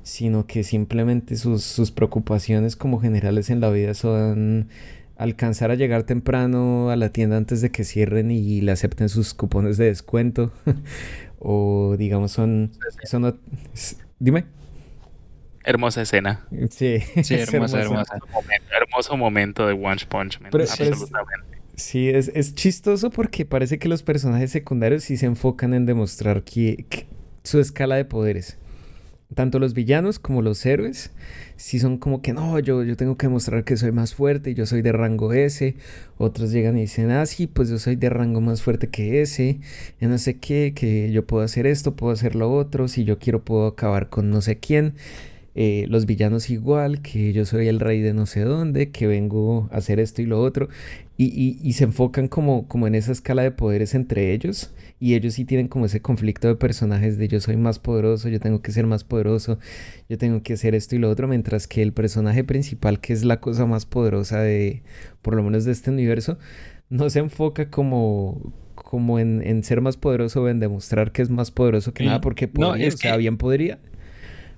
[0.02, 4.68] sino que simplemente sus, sus preocupaciones como generales en la vida son
[5.22, 9.34] alcanzar a llegar temprano a la tienda antes de que cierren y le acepten sus
[9.34, 10.52] cupones de descuento.
[11.38, 12.72] o digamos son...
[13.04, 13.40] son
[14.18, 14.44] dime.
[15.64, 16.46] Hermosa escena.
[16.70, 18.18] Sí, sí hermosa, hermosa.
[18.70, 20.50] Hermoso, momento, de One Punch Man.
[20.52, 21.58] absolutamente.
[21.76, 26.42] sí, es, es, chistoso porque parece que los personajes secundarios sí se enfocan en demostrar
[26.42, 27.06] que
[27.44, 28.58] su escala de poderes
[29.34, 31.10] tanto los villanos como los héroes,
[31.56, 34.66] si son como que no, yo, yo tengo que demostrar que soy más fuerte, yo
[34.66, 35.74] soy de rango S,
[36.18, 39.60] otros llegan y dicen, ah, sí, pues yo soy de rango más fuerte que ese,
[40.00, 43.18] ya no sé qué, que yo puedo hacer esto, puedo hacer lo otro, si yo
[43.18, 44.94] quiero puedo acabar con no sé quién.
[45.54, 49.68] Eh, los villanos igual, que yo soy el rey de no sé dónde, que vengo
[49.70, 50.68] a hacer esto y lo otro,
[51.16, 55.16] y, y, y se enfocan como, como en esa escala de poderes entre ellos y
[55.16, 58.62] ellos sí tienen como ese conflicto de personajes de yo soy más poderoso, yo tengo
[58.62, 59.58] que ser más poderoso,
[60.08, 63.24] yo tengo que hacer esto y lo otro, mientras que el personaje principal, que es
[63.24, 64.84] la cosa más poderosa de,
[65.20, 66.38] por lo menos de este universo,
[66.88, 71.30] no se enfoca como, como en, en ser más poderoso o en demostrar que es
[71.30, 73.80] más poderoso que nada, porque no, es o sea, bien podría.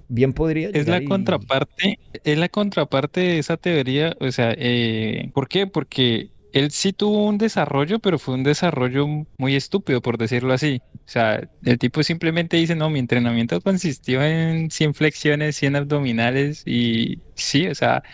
[0.08, 0.70] Bien podría.
[0.72, 5.66] Es la contraparte, es la contraparte de esa teoría, o sea, eh, ¿por qué?
[5.66, 9.06] Porque él sí tuvo un desarrollo, pero fue un desarrollo
[9.38, 10.80] muy estúpido, por decirlo así.
[10.94, 16.62] O sea, el tipo simplemente dice, no, mi entrenamiento consistió en 100 flexiones, 100 abdominales
[16.64, 18.04] y sí, o sea,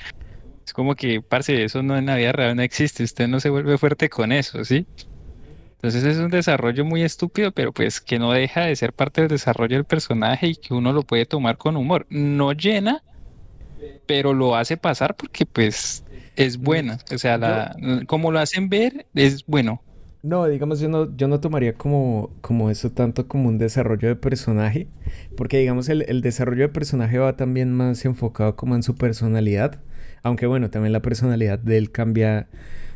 [0.64, 3.50] es como que, parce, eso no en la vida real no existe, usted no se
[3.50, 4.86] vuelve fuerte con eso, ¿sí?
[5.82, 9.30] Entonces es un desarrollo muy estúpido, pero pues que no deja de ser parte del
[9.30, 12.06] desarrollo del personaje y que uno lo puede tomar con humor.
[12.10, 13.02] No llena,
[14.06, 16.04] pero lo hace pasar porque pues
[16.36, 16.98] es buena.
[17.14, 19.82] O sea, la, como lo hacen ver, es bueno.
[20.22, 24.16] No, digamos, yo no, yo no tomaría como, como eso tanto como un desarrollo de
[24.16, 24.86] personaje,
[25.34, 29.80] porque digamos el, el desarrollo de personaje va también más enfocado como en su personalidad,
[30.22, 32.48] Aunque bueno, también la personalidad de él cambia.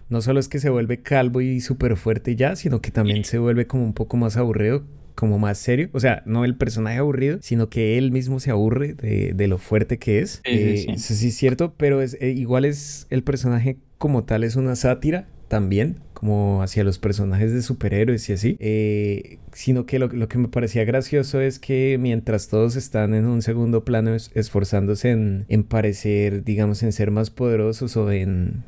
[0.08, 3.38] No solo es que se vuelve calvo y súper fuerte ya, sino que también se
[3.38, 5.88] vuelve como un poco más aburrido, como más serio.
[5.92, 9.98] O sea, no el personaje aburrido, sino que él mismo se aburre de, lo fuerte
[9.98, 10.40] que es.
[10.44, 14.56] Eh, eso sí es cierto, pero es, eh, igual es el personaje como tal, es
[14.56, 20.08] una sátira también, como hacia los personajes de superhéroes y así, eh, sino que lo,
[20.08, 25.44] que me parecía gracioso es que mientras todos están en un segundo plano esforzándose en,
[25.48, 28.64] en parecer, digamos, en ser más poderosos o en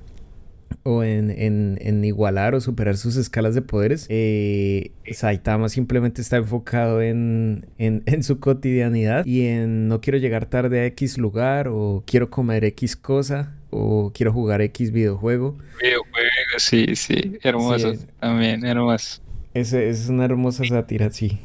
[0.83, 7.03] o en, en, igualar o superar sus escalas de poderes, eh, Saitama simplemente está enfocado
[7.03, 12.31] en, en, su cotidianidad y en no quiero llegar tarde a X lugar o quiero
[12.31, 15.59] comer X cosa o quiero jugar X videojuego.
[15.81, 19.21] Videojuego, sí, sí, hermoso, también, hermoso.
[19.55, 21.39] Es, es una hermosa sátira, sí.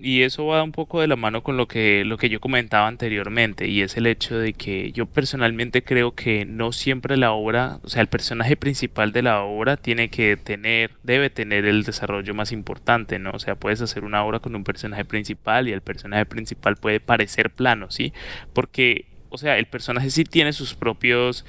[0.00, 2.88] Y eso va un poco de la mano con lo que, lo que yo comentaba
[2.88, 7.78] anteriormente, y es el hecho de que yo personalmente creo que no siempre la obra,
[7.82, 12.34] o sea, el personaje principal de la obra tiene que tener, debe tener el desarrollo
[12.34, 13.30] más importante, ¿no?
[13.30, 16.98] O sea, puedes hacer una obra con un personaje principal y el personaje principal puede
[16.98, 18.12] parecer plano, ¿sí?
[18.52, 21.46] Porque o sea, el personaje sí tiene sus propios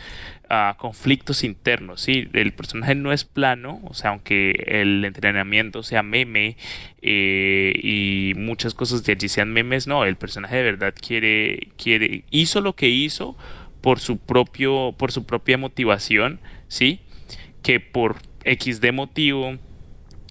[0.52, 2.28] ah, conflictos internos, ¿sí?
[2.34, 6.58] El personaje no es plano, o sea, aunque el entrenamiento sea meme
[7.02, 12.26] eh, y muchas cosas de allí sean memes, no, el personaje de verdad quiere, quiere,
[12.32, 13.38] hizo lo que hizo
[13.80, 17.00] por su propio, por su propia motivación, ¿sí?
[17.64, 19.58] Que por X de motivo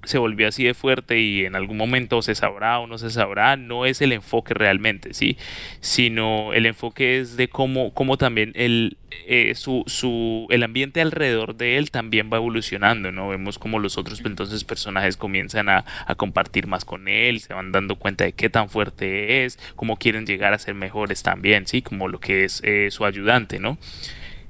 [0.04, 3.56] se volvió así de fuerte y en algún momento se sabrá o no se sabrá,
[3.56, 5.36] no es el enfoque realmente, ¿sí?
[5.80, 11.54] Sino el enfoque es de cómo, cómo también el, eh, su, su, el ambiente alrededor
[11.54, 13.28] de él también va evolucionando, ¿no?
[13.28, 17.72] Vemos como los otros entonces personajes comienzan a, a, compartir más con él, se van
[17.72, 21.82] dando cuenta de qué tan fuerte es, cómo quieren llegar a ser mejores también, ¿sí?
[21.82, 23.76] Como lo que es eh, su ayudante, ¿no?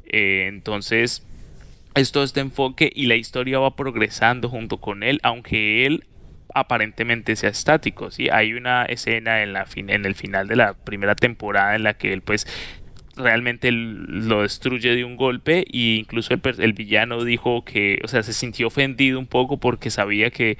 [0.06, 1.24] Eh, entonces
[1.94, 6.04] es todo este enfoque y la historia va progresando junto con él, aunque él
[6.54, 8.28] aparentemente sea estático, ¿sí?
[8.28, 12.12] Hay una escena en, la en el final de la primera temporada en la que
[12.12, 12.46] él pues
[13.16, 18.22] realmente lo destruye de un golpe e incluso el, el, villano dijo que, o sea,
[18.22, 20.58] se sintió ofendido un poco porque sabía que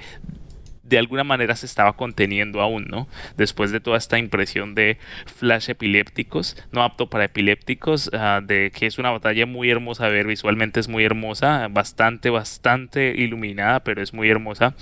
[0.91, 3.07] de alguna manera se estaba conteniendo aún, ¿no?
[3.37, 8.87] Después de toda esta impresión de flash epilépticos, no apto para epilépticos, ah, de que
[8.87, 14.03] es una batalla muy hermosa a ver, visualmente es muy hermosa, bastante, bastante iluminada, pero
[14.03, 14.75] es muy hermosa.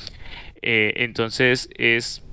[0.64, 2.24] Eh, entonces es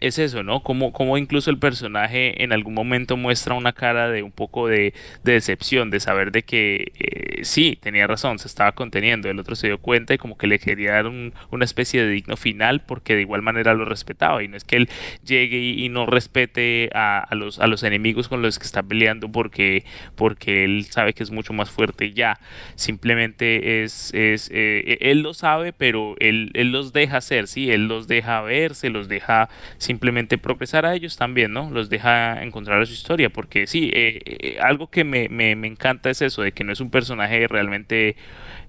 [0.00, 0.62] es eso, ¿no?
[0.62, 4.94] Como, como incluso el personaje en algún momento muestra una cara de un poco de,
[5.24, 9.66] decepción, de saber de que eh, sí, tenía razón, se estaba conteniendo, el otro se
[9.66, 13.22] dio cuenta y como que le quería dar una especie de digno final porque de
[13.22, 14.42] igual manera lo respetaba.
[14.42, 14.88] Y no es que él
[15.24, 19.84] llegue y, no respete a, los, a los enemigos con los que está peleando porque,
[20.14, 22.38] porque él sabe que es mucho más fuerte ya,
[22.76, 27.88] simplemente es, es eh, él lo sabe, pero él, él los deja hacer, sí, él
[27.88, 29.48] los deja ver, se los deja
[29.90, 31.68] simplemente progresar a ellos también, ¿no?
[31.68, 36.10] Los deja encontrar su historia, porque sí, eh, eh, algo que me, me, me, encanta
[36.10, 38.14] es eso, de que no es un personaje realmente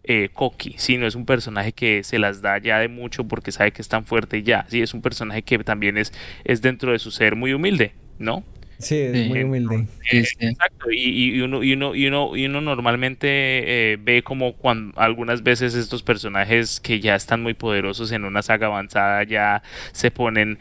[0.04, 3.52] eh, cocky, sí, no es un personaje que se las da ya de mucho porque
[3.52, 6.12] sabe que es tan fuerte y ya, sí, es un personaje que también es,
[6.44, 8.44] es dentro de su ser muy humilde, ¿no?
[8.80, 9.86] Sí, es muy humilde.
[10.10, 15.44] exacto, y, y, uno, y, uno, y, uno, y uno normalmente ve como cuando algunas
[15.44, 20.58] veces estos personajes que ya están muy poderosos en una saga avanzada ya se ponen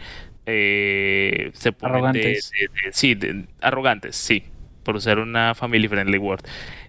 [0.50, 2.52] eh, se ponen arrogantes.
[2.92, 3.18] sí,
[3.60, 4.44] arrogantes, sí,
[4.82, 6.42] por usar una family friendly word.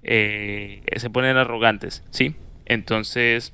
[0.03, 2.35] Eh, se ponen arrogantes, sí.
[2.65, 3.53] Entonces,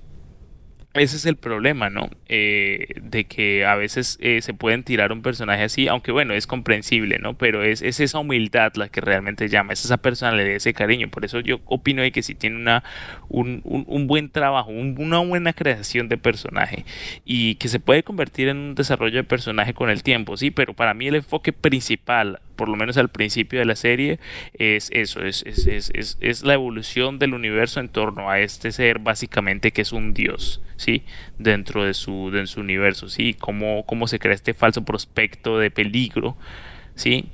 [0.93, 2.09] ese es el problema, ¿no?
[2.29, 6.45] Eh, de que a veces eh, se pueden tirar un personaje así, aunque bueno, es
[6.45, 7.37] comprensible, ¿no?
[7.37, 11.09] Pero es, esa humildad la que realmente llama, es esa personalidad, ese cariño.
[11.09, 12.83] Por eso yo opino de que si tiene una,
[13.29, 16.83] un, un, buen trabajo, una buena creación de personaje
[17.23, 20.73] y que se puede convertir en un desarrollo de personaje con el tiempo, sí, pero
[20.73, 24.19] para mí el enfoque principal por lo menos al principio de la serie,
[24.55, 28.99] es eso, es, es, es, es, la evolución del universo en torno a este ser
[28.99, 31.03] básicamente que es un dios, ¿sí?
[31.37, 33.33] Dentro de su, de su universo, ¿sí?
[33.33, 36.37] Cómo, cómo se crea este falso prospecto de peligro,
[36.95, 37.25] ¿sí?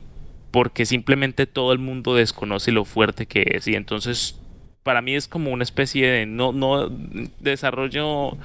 [0.51, 4.39] Porque simplemente todo el mundo desconoce lo fuerte que es y entonces
[4.83, 6.89] para mí es como una especie de no, no
[7.39, 8.38] desarrollo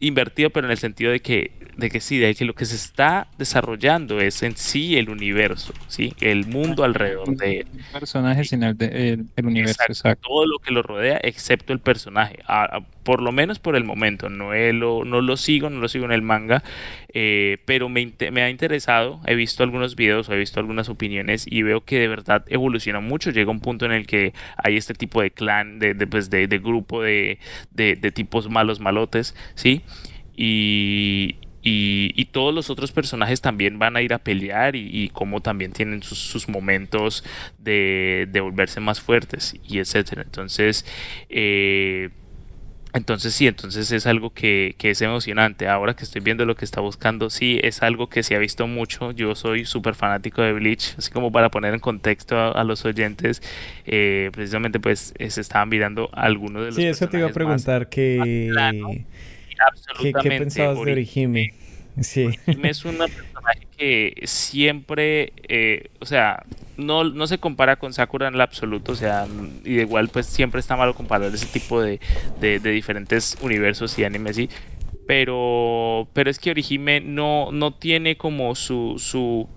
[0.00, 2.76] invertido, pero en el sentido de que, de que sí, de que lo que se
[2.76, 6.14] está desarrollando es en sí el universo, ¿sí?
[6.20, 7.66] El mundo alrededor de él.
[7.76, 12.38] El personaje sin el, el, universo, Todo lo que lo rodea, excepto el personaje.
[13.04, 14.28] Por lo menos por el momento.
[14.28, 16.64] No, lo, no lo sigo, no lo sigo en el manga,
[17.12, 19.20] eh, pero me, ha interesado.
[19.26, 23.30] He visto algunos videos, he visto algunas opiniones y veo que de verdad evoluciona mucho.
[23.30, 26.48] Llega un punto en el que hay este tipo de clan, de, de, pues de,
[26.48, 27.38] de grupo de,
[28.14, 29.82] tipos malos, malotes, ¿sí?
[30.36, 35.72] Y, y, todos los otros personajes también van a ir a pelear y, como también
[35.72, 37.24] tienen sus, momentos
[37.58, 40.22] de, de, volverse más fuertes y etcétera.
[40.22, 40.84] Entonces,
[41.28, 42.10] eh,
[42.94, 45.66] entonces sí, entonces es algo que, que, es emocionante.
[45.68, 48.66] Ahora que estoy viendo lo que está buscando, sí, es algo que se ha visto
[48.66, 49.10] mucho.
[49.10, 53.42] Yo soy súper fanático de Bleach, así como para poner en contexto a, los oyentes,
[53.84, 56.76] eh, precisamente pues se estaban mirando algunos de los...
[56.76, 58.52] Sí, eso te iba a preguntar que...
[60.00, 61.54] ¿Qué, pensabas de Orihime?
[62.00, 62.28] Sí.
[62.62, 66.44] es una personaje que siempre, eh, o sea,
[66.76, 69.26] no, no se compara con Sakura en el absoluto, o sea,
[69.64, 72.00] y igual pues siempre está malo comparar ese tipo de,
[72.40, 74.48] de, de diferentes universos y animes y
[75.06, 79.48] pero pero es que Orihime no no tiene como su su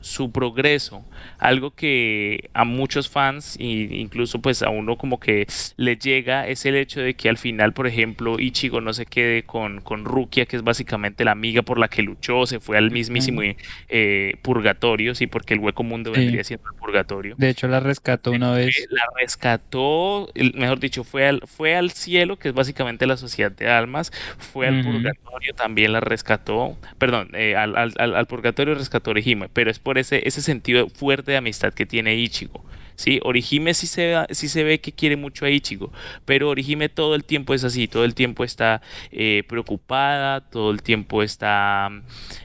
[0.00, 1.04] su progreso,
[1.38, 5.46] algo que a muchos fans e incluso pues a uno como que
[5.76, 9.42] le llega es el hecho de que al final, por ejemplo, Ichigo no se quede
[9.42, 12.90] con, con Rukia, que es básicamente la amiga por la que luchó, se fue al
[12.90, 13.42] mismísimo
[13.88, 17.34] eh, purgatorio, sí, porque el hueco mundo vendría siendo el purgatorio.
[17.38, 18.86] De hecho, la rescató una vez.
[18.90, 23.68] La rescató, mejor dicho, fue al, fue al cielo, que es básicamente la sociedad de
[23.68, 29.48] almas, fue al purgatorio, también la rescató, perdón, eh, al, al, al, purgatorio rescató Orihime,
[29.48, 32.62] pero es por ese, ese sentido fuerte de amistad que tiene Ichigo.
[32.98, 33.20] ¿Sí?
[33.22, 35.92] Orihime sí se, sí se ve que quiere mucho a Ichigo,
[36.24, 38.82] pero Orihime todo el tiempo es así, todo el tiempo está
[39.12, 41.90] eh, preocupada, todo el tiempo está,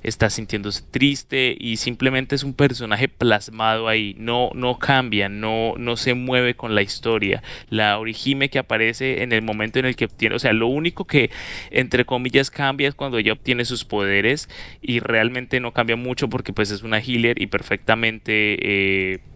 [0.03, 5.97] está sintiéndose triste y simplemente es un personaje plasmado ahí, no, no cambia, no, no
[5.97, 7.41] se mueve con la historia.
[7.69, 11.05] La Orihime que aparece en el momento en el que obtiene, o sea, lo único
[11.05, 11.31] que
[11.71, 14.49] entre comillas cambia es cuando ella obtiene sus poderes
[14.83, 18.57] y realmente no cambia mucho porque pues es una healer y perfectamente...
[18.61, 19.32] Eh,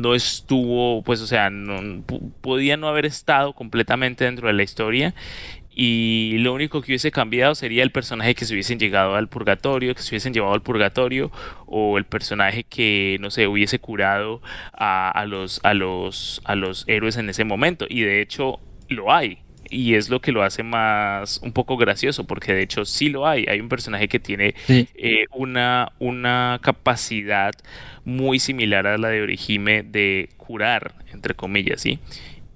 [0.00, 2.02] no estuvo, pues, o sea, no,
[2.40, 5.14] podía no haber estado completamente dentro de la historia.
[5.80, 9.94] Y lo único que hubiese cambiado sería el personaje que se hubiesen llegado al purgatorio,
[9.94, 11.30] que se hubiesen llevado al purgatorio,
[11.66, 14.42] o el personaje que, no sé, hubiese curado
[14.72, 17.86] a, los, a, los, a los héroes en ese momento.
[17.88, 19.38] Y de hecho, lo hay
[19.70, 23.26] y es lo que lo hace más un poco gracioso porque de hecho sí lo
[23.26, 23.46] hay.
[23.48, 27.52] Hay un personaje que tiene eh, una una capacidad
[28.04, 32.00] muy similar a la de Orihime de curar entre comillas sí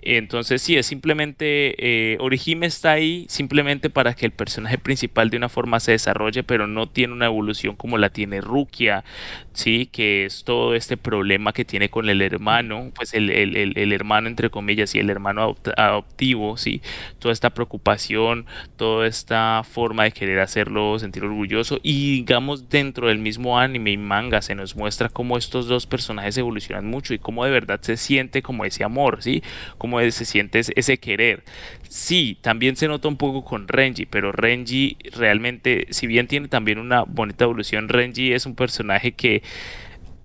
[0.02, 5.36] entonces sí, es simplemente, eh, Orihime está ahí simplemente para que el personaje principal de
[5.36, 9.04] una forma se desarrolle, pero no tiene una evolución como la tiene Rukia,
[9.52, 14.50] sí, que es todo este problema que tiene con el hermano, pues el, hermano entre
[14.50, 16.82] comillas y el hermano adoptivo, sí,
[17.18, 18.46] toda esta preocupación,
[18.76, 23.96] toda esta forma de querer hacerlo sentir orgulloso y digamos dentro del mismo anime y
[23.96, 27.96] manga se nos muestra cómo estos dos personajes evolucionan mucho y cómo de verdad se
[27.96, 29.42] siente como ese amor, sí,
[29.78, 31.44] como se siente ese querer.
[31.88, 36.78] Sí, también se nota un poco con Renji, pero Renji realmente, si bien tiene también
[36.78, 39.41] una bonita evolución, Renji es un personaje que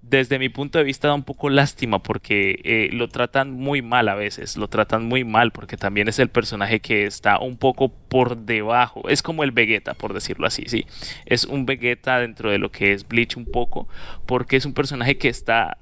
[0.09, 4.07] desde mi punto de vista da un poco lástima porque eh, lo tratan muy mal
[4.07, 7.89] a veces, lo tratan muy mal porque también es el personaje que está un poco
[7.89, 10.85] por debajo, es como el Vegeta por decirlo así, sí,
[11.25, 13.87] es un Vegeta dentro de lo que es Bleach un poco
[14.25, 15.77] porque es un personaje que está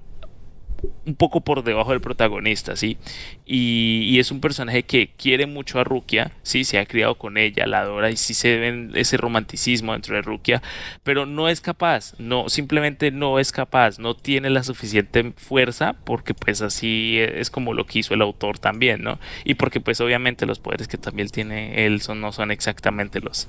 [1.06, 2.98] un poco por debajo del protagonista, ¿sí?
[3.46, 6.64] Y, es un personaje que quiere mucho a Rukia, ¿sí?
[6.64, 10.22] Se ha criado con ella, la adora y sí se ve ese romanticismo dentro de
[10.22, 10.62] Rukia,
[11.04, 16.34] pero no es capaz, no, simplemente no es capaz, no tiene la suficiente fuerza porque
[16.34, 19.20] pues así es como lo quiso el autor también, ¿no?
[19.44, 23.48] Y porque pues obviamente los poderes que también tiene él son, no son exactamente los,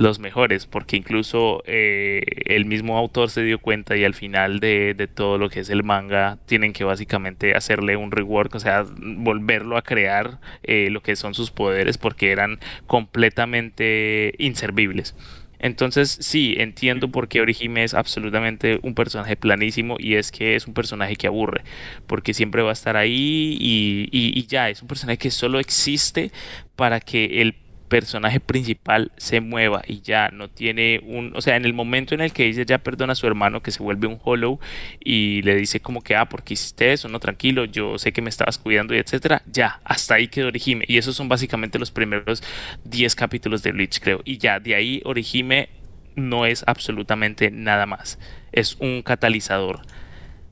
[0.00, 4.94] los mejores, porque incluso eh, el mismo autor se dio cuenta y al final de,
[4.94, 8.86] de, todo lo que es el manga tienen que básicamente hacerle un rework, o sea,
[8.96, 15.14] volverlo a crear eh, lo que son sus poderes porque eran completamente inservibles.
[15.58, 20.66] Entonces sí, entiendo por qué Orihime es absolutamente un personaje planísimo y es que es
[20.66, 21.62] un personaje que aburre,
[22.06, 25.60] porque siempre va a estar ahí y, y, y ya, es un personaje que solo
[25.60, 26.32] existe
[26.74, 27.54] para que el
[27.90, 32.22] personaje principal se mueva y ya no tiene un, o sea, en el momento en
[32.22, 34.60] el que ella ya perdona a su hermano que se vuelve un hollow
[35.00, 38.30] y le dice como que, ah, porque hiciste eso, no, tranquilo, yo sé que me
[38.30, 40.84] estabas cuidando y etcétera, ya, hasta ahí quedó Orihime.
[40.88, 42.42] Y esos son básicamente los primeros
[42.84, 45.68] 10 capítulos de Bleach, creo, y ya, de ahí Orihime
[46.14, 48.20] no es absolutamente nada más,
[48.52, 49.80] es un catalizador,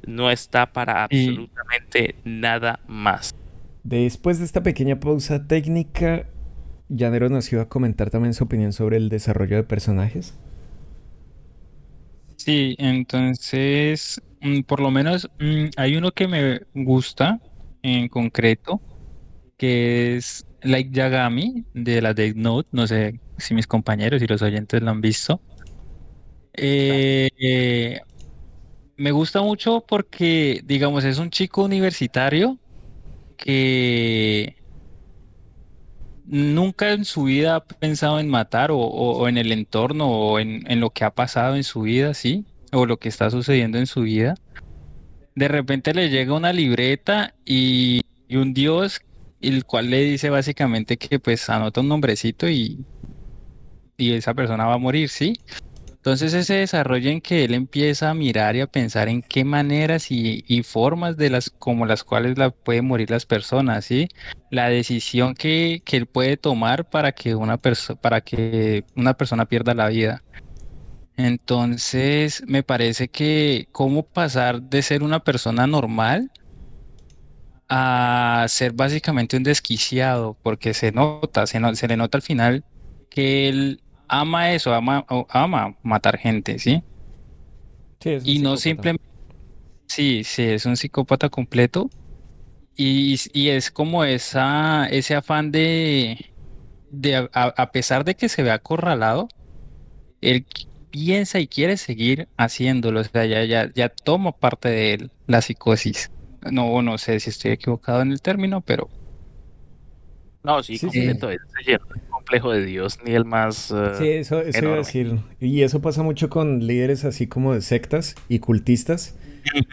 [0.05, 3.35] no está para absolutamente nada más.
[3.85, 6.27] Después de esta pequeña pausa técnica,
[6.89, 10.39] Llanero nos iba a comentar también su opinión sobre el desarrollo de personajes.
[12.37, 17.41] Sí, entonces, mm, por lo menos mm, hay uno que me gusta
[17.83, 18.81] en concreto,
[19.59, 22.69] que es Like Yagami de la Death Note.
[22.73, 25.43] No sé si mis compañeros y los oyentes lo han visto.
[26.55, 28.01] Eh,
[28.97, 32.59] me gusta mucho porque, digamos, es un chico universitario
[33.37, 34.58] que
[36.29, 40.91] nunca en su vida ha pensado en matar o, en el entorno o en, lo
[40.91, 42.45] que ha pasado en su vida, ¿sí?
[42.73, 44.35] O lo que está sucediendo en su vida.
[45.35, 49.01] De repente le llega una libreta y, y un dios,
[49.41, 52.85] el cual le dice básicamente que pues anota un nombrecito y,
[53.97, 55.35] y esa persona va a morir, ¿sí?
[55.99, 60.11] Entonces ese desarrollo en que él empieza a mirar y a pensar en qué maneras
[60.11, 64.09] y, formas de las como las cuales la pueden morir las personas, ¿sí?
[64.51, 69.89] La decisión que, él puede tomar para que una para que una persona pierda la
[69.89, 70.23] vida.
[71.17, 76.31] Entonces, me parece que cómo pasar de ser una persona normal
[77.69, 82.65] a ser básicamente un desquiciado, porque se nota, se, se le nota al final
[83.11, 86.83] que él ama eso, ama, ama matar gente, ¿sí?
[88.01, 89.05] Sí, es y no simplemente...
[89.87, 91.91] Sí, sí, es un psicópata completo.
[92.77, 96.33] Y, es como esa, ese afán de,
[96.91, 99.29] de a, pesar de que se ve acorralado,
[100.21, 100.47] él
[100.91, 103.01] piensa y quiere seguir haciéndolo.
[103.01, 106.13] O sea, ya, ya, ya toma parte de él la psicosis.
[106.53, 108.89] No, no sé si estoy equivocado en el término, pero
[110.49, 111.31] no, sí, completo.
[111.31, 111.41] Es
[112.11, 113.71] complejo de Dios, ni el más.
[113.71, 115.19] Eh, sí, eso, eso iba a decir.
[115.41, 119.15] Y eso pasa mucho con líderes así como de sectas y cultistas.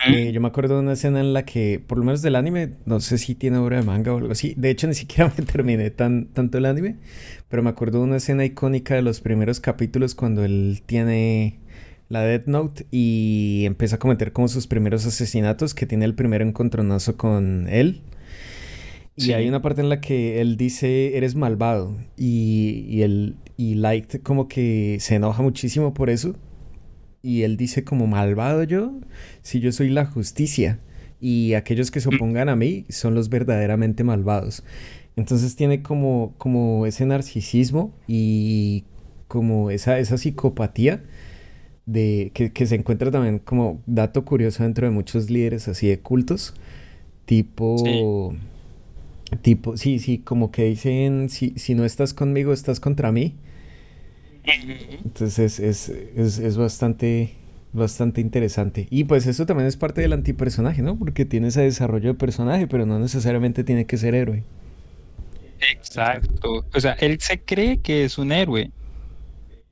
[0.07, 2.73] Eh, yo me acuerdo de una escena en la que, por lo menos del anime,
[2.85, 4.53] no sé si tiene obra de manga o algo así.
[4.57, 6.97] De hecho, ni siquiera me terminé tan, tanto el anime.
[7.47, 11.59] Pero me acuerdo de una escena icónica de los primeros capítulos cuando él tiene
[12.09, 16.41] la Death Note y empieza a cometer como sus primeros asesinatos, que tiene el primer
[16.41, 18.01] encontronazo con él
[19.17, 21.95] y hay una parte en la que él dice, eres malvado.
[22.17, 26.35] Y, y, él, y Light como que se enoja muchísimo por eso.
[27.21, 28.93] Y él dice como, malvado yo,
[29.41, 30.79] si yo soy la justicia.
[31.21, 32.15] Y aquellos que se mm.
[32.15, 34.63] opongan a mí son los verdaderamente malvados.
[35.15, 38.83] Entonces tiene como, como ese narcisismo y
[39.29, 41.03] como esa, esa psicopatía
[41.85, 45.99] de, que, que se encuentra también como dato curioso dentro de muchos líderes así de
[45.99, 46.53] cultos.
[47.25, 48.35] Tipo...
[49.41, 53.35] Tipo, sí, sí, como que dicen, si, si no estás conmigo, estás contra mí.
[55.03, 57.31] Entonces es, es, es, bastante,
[57.73, 58.87] bastante interesante.
[58.91, 60.97] Y pues eso también es parte del antipersonaje, ¿no?
[60.97, 64.43] Porque tiene ese desarrollo de personaje, pero no necesariamente tiene que ser héroe.
[65.71, 66.65] Exacto.
[66.73, 68.69] O sea, él se cree que es un héroe,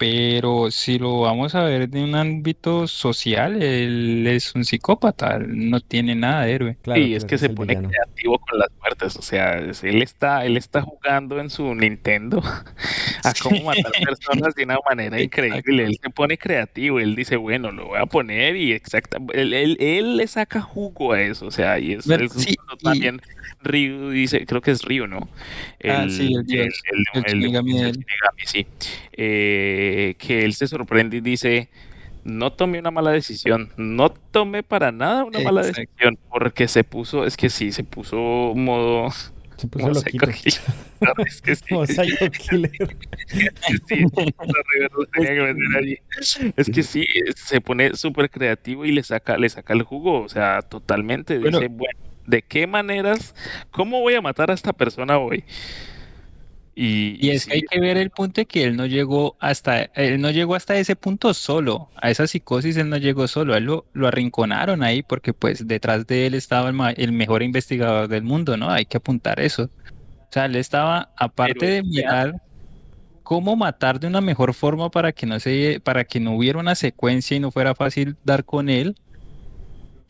[0.04, 5.80] pero si lo vamos a ver de un ámbito social, él es un psicópata, no
[5.80, 6.78] tiene nada de héroe.
[6.82, 10.58] Claro, y es que se pone creativo con las muertes, o sea, él está, él
[10.58, 12.44] está jugando en su Nintendo
[13.24, 15.86] a cómo matar personas de una manera increíble.
[15.86, 20.18] Él se pone creativo, él dice, bueno, lo voy a poner y exacta, él, él,
[20.18, 22.06] le saca jugo a eso, o sea, y es,
[22.84, 23.22] también
[23.64, 25.30] Ryu dice, creo que es Ryu, ¿no?
[25.90, 26.72] ah, sí, el, el,
[27.26, 28.06] el,
[28.46, 28.68] sí.
[29.14, 31.70] Eh, que él se sorprende y dice,
[32.24, 37.26] no tomé una mala decisión, no tomé para nada una mala decisión, porque se puso,
[37.26, 39.10] es que sí, se puso modo...
[39.58, 40.28] Se puso loquito.
[41.26, 41.64] es que sí.
[46.58, 47.06] Es que sí,
[47.36, 51.38] se pone súper creativo y le saca, le saca el jugo, o sea, totalmente.
[51.38, 53.36] Dice, bueno de qué maneras,
[53.72, 55.44] cómo voy a matar a esta persona hoy.
[56.76, 60.20] Y, es que hay que ver el punto de que él no llegó hasta, él
[60.20, 63.86] no llegó hasta ese punto solo, a esa psicosis él no llegó solo, él lo,
[63.94, 68.72] lo arrinconaron ahí porque pues detrás de él estaba el, mejor investigador del mundo, ¿no?
[68.72, 69.66] Hay que apuntar eso.
[69.66, 72.42] O sea, él estaba, aparte de mirar
[73.22, 76.74] cómo matar de una mejor forma para que no se, para que no hubiera una
[76.74, 78.96] secuencia y no fuera fácil dar con él,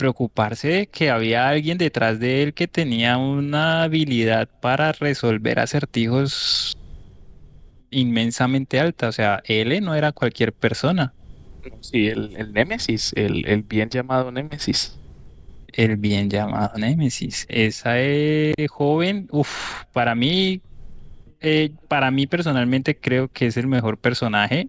[0.03, 6.77] preocuparse de que había alguien detrás de él que tenía una habilidad para resolver acertijos
[7.89, 9.07] inmensamente alta.
[9.07, 11.13] O sea, él no era cualquier persona.
[11.79, 14.99] Sí, el, el Némesis, el, bien llamado Némesis.
[15.71, 17.45] El bien llamado Némesis.
[17.47, 17.93] Esa
[18.69, 20.59] joven, uff, para mí,
[21.39, 24.67] eh, para mí personalmente creo que es el mejor personaje.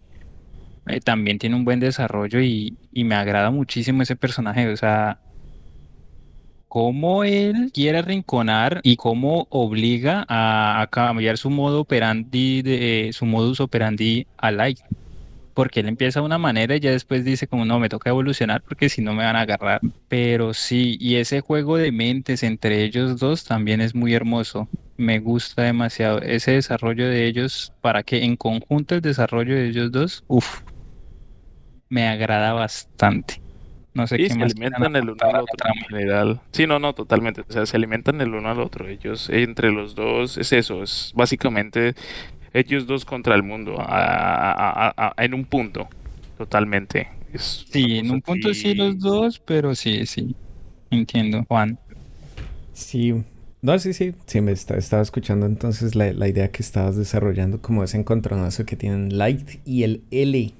[0.87, 4.69] Eh, también tiene un buen desarrollo y, y, me agrada muchísimo ese personaje.
[4.69, 5.19] O sea,
[6.69, 13.61] cómo él quiere arrinconar y cómo obliga a, cambiar su modo operandi, de, su modus
[13.61, 14.81] operandi a Light
[15.55, 18.63] porque él empieza de una manera y ya después dice como no, me toca evolucionar
[18.63, 19.81] porque si no me van a agarrar.
[20.09, 24.69] Pero sí, y ese juego de mentes entre ellos dos también es muy hermoso.
[24.97, 29.93] Me gusta demasiado ese desarrollo de ellos para que en conjunto el desarrollo de ellos
[29.93, 30.63] dos, uff,
[31.95, 33.41] me agrada bastante.
[33.95, 36.41] No sé qué se alimentan el uno al otro en general.
[36.51, 37.43] Sí, no, no, totalmente.
[37.43, 38.89] O sea, se alimentan el uno al otro.
[38.89, 40.83] Ellos, entre los dos, es eso.
[40.83, 41.95] Es básicamente
[42.53, 43.77] ellos dos contra el mundo
[45.17, 45.89] en un punto,
[46.37, 47.09] totalmente.
[47.37, 50.35] sí, en un punto sí los dos, pero sí, sí,
[50.91, 51.79] entiendo, Juan.
[52.73, 53.15] Sí,
[53.63, 57.99] no, sí, sí, sí, me estaba escuchando entonces la, idea que estabas desarrollando como ese
[57.99, 60.53] encontronazo que tienen Light y el L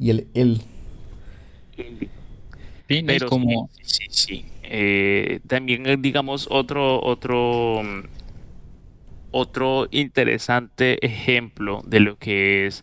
[0.00, 0.58] y el L.
[2.88, 3.70] Sí, pero como...
[3.82, 7.82] Sí, sí, eh, también, digamos, otro, otro
[9.32, 12.82] otro interesante ejemplo de lo que es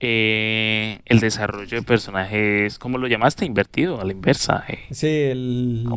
[0.00, 3.46] eh, el desarrollo de personajes, ¿cómo lo llamaste?
[3.46, 4.64] Invertido, a la inversa.
[4.68, 4.78] Eh.
[4.90, 5.88] Sí, el,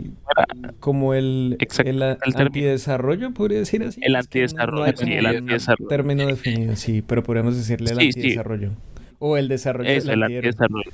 [0.79, 2.03] como el, el,
[2.35, 3.99] antidesarrollo, podría decir así.
[4.03, 5.89] El antidesarrollo, sí, el antidesarrollo.
[5.89, 8.71] Término definido, sí, pero podríamos decirle el antidesarrollo.
[9.23, 10.91] O el desarrollo del antidesarrollo.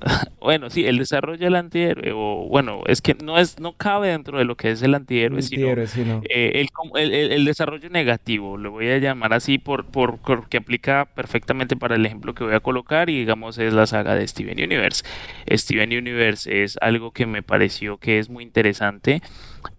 [0.40, 4.38] bueno, sí, el desarrollo del antihéroe, o bueno, es que no es no cabe dentro
[4.38, 8.98] de lo que es el antihéroe, sino eh, el, el, desarrollo negativo, lo voy a
[8.98, 10.18] llamar así por, por
[10.48, 14.14] que aplica perfectamente para el ejemplo que voy a colocar y digamos es la saga
[14.14, 15.04] de Steven Universe.
[15.50, 19.22] Steven Universe es algo que me pareció que es muy interesante.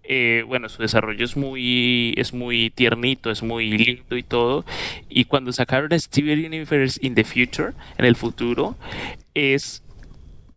[0.04, 4.64] Eh, bueno, su desarrollo es muy, es muy tiernito, es muy lindo y todo.
[5.08, 8.76] Y cuando sacaron Steven Universe in the Future, en el futuro,
[9.34, 9.82] es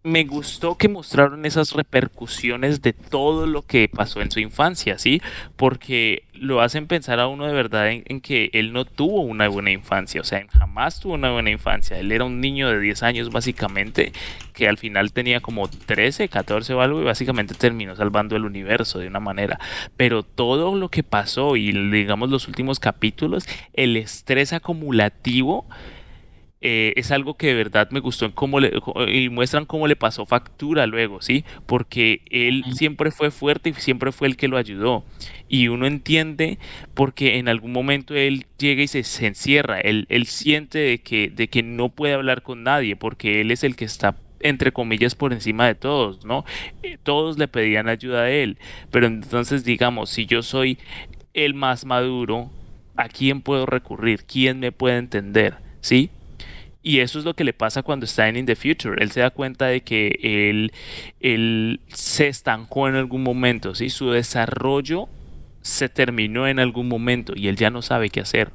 [0.04, 5.22] me gustó que mostraron esas repercusiones de todo lo que pasó en su infancia, ¿sí?
[5.56, 9.70] Porque lo hacen pensar a uno de verdad en, que él no tuvo una buena
[9.70, 12.00] infancia, o sea, jamás tuvo una buena infancia.
[12.00, 14.12] Él era un niño de 10 años básicamente,
[14.54, 18.98] que al final tenía como 13, 14 o algo y básicamente terminó salvando el universo
[18.98, 19.60] de una manera.
[19.98, 25.68] Pero todo lo que pasó y digamos los últimos capítulos, el estrés acumulativo
[26.64, 28.72] eh, es algo que de verdad me gustó en cómo le,
[29.08, 31.44] y muestran cómo le pasó factura luego, ¿sí?
[31.66, 35.04] Porque él siempre fue fuerte y siempre fue el que lo ayudó.
[35.50, 36.60] Y uno entiende
[36.94, 41.48] porque en algún momento él llega y se, encierra, él, él siente de que, de
[41.48, 45.34] que no puede hablar con nadie porque él es el que está entre comillas por
[45.34, 46.46] encima de todos, ¿no?
[46.84, 48.58] Eh, todos le pedían ayuda a él,
[48.90, 50.80] pero entonces digamos, si yo soy
[51.34, 52.50] el más maduro,
[52.96, 54.24] ¿a quién puedo recurrir?
[54.26, 55.58] ¿Quién me puede entender?
[55.82, 56.10] ¿Sí?
[56.84, 59.02] Y eso es lo que le pasa cuando está en In the Future.
[59.02, 60.72] Él se da cuenta de que él,
[61.20, 63.90] él se estancó en algún momento, ¿sí?
[63.90, 65.08] Su desarrollo
[65.62, 68.52] se terminó en algún momento y él ya no sabe qué hacer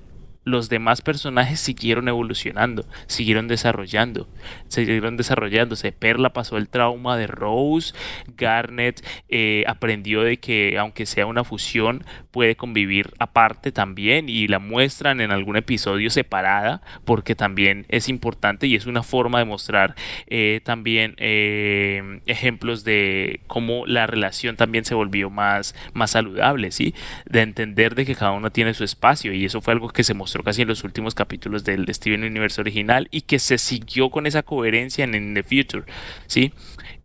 [0.47, 4.29] los demás personajes siguieron evolucionando, siguieron desarrollando,
[4.69, 5.91] siguieron desarrollándose.
[5.91, 7.93] Perla pasó el trauma de Rose,
[8.37, 12.05] Garnet eh, aprendió de que aunque sea una fusión
[12.37, 18.67] puede convivir aparte también y la muestran en algún episodio separada porque también es importante
[18.67, 19.95] y es una forma de mostrar
[20.27, 26.95] eh, también eh, ejemplos de cómo la relación también se volvió más, más saludable, ¿sí?
[27.25, 30.13] De entender de que cada uno tiene su espacio y eso fue algo que se
[30.13, 34.27] mostró casi en los últimos capítulos del Steven Universe original y que se siguió con
[34.27, 35.85] esa coherencia en, The Future,
[36.27, 36.53] ¿sí?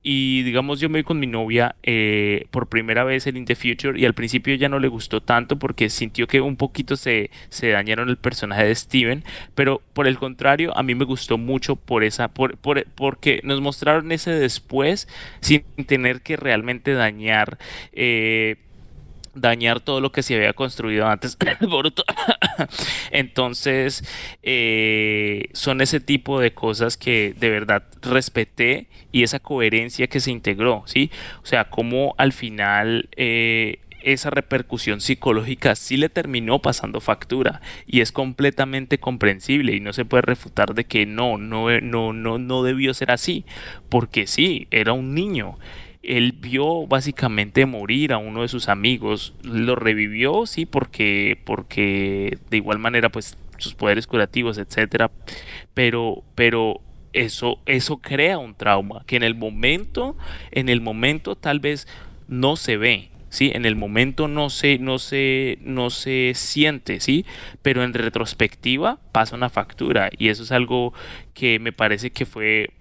[0.04, 3.56] Y digamos, yo me voy con mi novia eh, por primera vez en In The
[3.56, 7.30] Future y al principio ya no le gustó tanto porque sintió que un poquito se,
[7.50, 9.24] se dañaron el personaje de Steven,
[9.54, 13.62] pero por el contrario, a mí me gustó mucho por esa, por, por, porque nos
[13.62, 15.08] mostraron ese después
[15.40, 17.60] sin tener que realmente dañar.
[17.94, 18.56] Eh,
[19.34, 21.38] dañar todo lo que se había construido antes.
[23.12, 24.04] Entonces,
[24.44, 30.32] eh, son ese tipo de cosas que de verdad respeté y esa coherencia que se
[30.32, 31.12] integró, ¿sí?
[31.44, 33.10] O sea, como al final...
[33.16, 39.94] Eh, esa repercusión psicológica sí le terminó pasando factura y es completamente comprensible y no
[39.94, 43.46] se puede refutar de que no, no, no, no, no debió ser así,
[43.90, 45.58] porque sí, era un niño
[46.04, 52.58] él vio básicamente morir a uno de sus amigos, lo revivió, sí, porque, porque de
[52.58, 55.12] igual manera, pues sus poderes curativos, etcétera,
[55.74, 56.82] pero, pero
[57.14, 60.18] eso, eso crea un trauma que en el momento,
[60.52, 61.88] en el momento tal vez
[62.28, 63.52] no se ve, ¿sí?
[63.54, 67.26] En el momento no se, no se, no se siente, ¿sí?
[67.62, 70.94] Pero en retrospectiva pasa una factura y eso es algo
[71.34, 72.72] que me parece que fue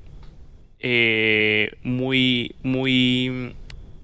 [0.80, 3.54] eh, muy, muy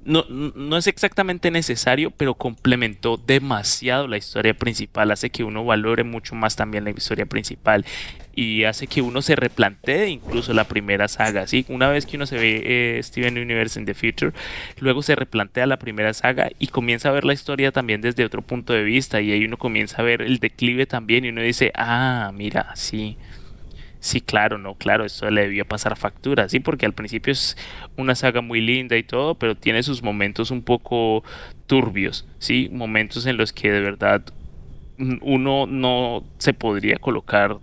[0.07, 6.05] no, no es exactamente necesario, pero complementó demasiado la historia principal, hace que uno valore
[6.05, 7.85] mucho más también la historia principal
[8.37, 11.64] y hace que uno se replantee incluso la primera saga, ¿sí?
[11.68, 14.33] Una vez que uno se ve eh, Steven Universe in the Future,
[14.79, 18.43] luego se replantea la primera saga y comienza a ver la historia también desde otro
[18.43, 21.72] punto de vista y ahí uno comienza a ver el declive también y uno dice,
[21.74, 23.16] ah, mira, sí,
[24.01, 27.57] Sí, claro, no, claro, esto le debió pasar factura, sí, porque al principio es
[27.97, 31.24] una saga muy linda y todo, pero tiene sus momentos un poco
[31.66, 34.22] turbios, sí, momentos en los que de verdad
[35.22, 37.59] uno no se podría colocar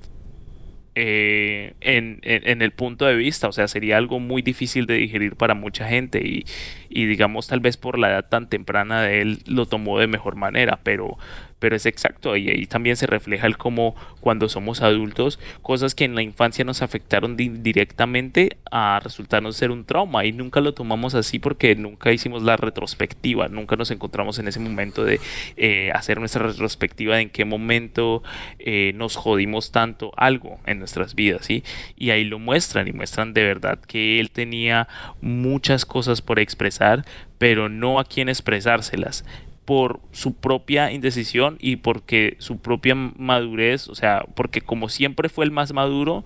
[0.95, 5.55] eh, en, el punto de vista, o sea, sería algo muy difícil de digerir para
[5.55, 6.45] mucha gente y,
[6.89, 10.35] y digamos tal vez por la edad tan temprana de él lo tomó de mejor
[10.35, 11.17] manera, pero
[11.63, 16.03] pero es exacto y ahí también se refleja el cómo cuando somos adultos cosas que
[16.03, 21.15] en la infancia nos afectaron directamente a resultarnos ser un trauma y nunca lo tomamos
[21.15, 25.21] así porque nunca hicimos la retrospectiva nunca nos encontramos en ese momento de
[25.55, 28.23] eh, hacer nuestra retrospectiva de en qué momento
[28.59, 31.63] eh, nos jodimos tanto algo en nuestras vidas ¿sí?
[31.95, 34.89] y ahí lo muestran y muestran de verdad que él tenía
[35.21, 37.05] muchas cosas por expresar
[37.37, 39.23] pero no a quién expresárselas
[39.65, 45.45] por su propia indecisión y porque su propia madurez, o sea, porque como siempre fue
[45.45, 46.25] el más maduro,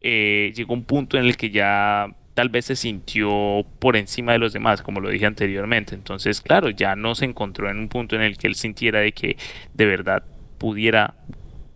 [0.00, 4.38] eh, llegó un punto en el que ya tal vez se sintió por encima de
[4.38, 5.94] los demás, como lo dije anteriormente.
[5.94, 9.12] Entonces, claro, ya no se encontró en un punto en el que él sintiera de
[9.12, 9.36] que
[9.72, 10.22] de verdad
[10.58, 11.14] pudiera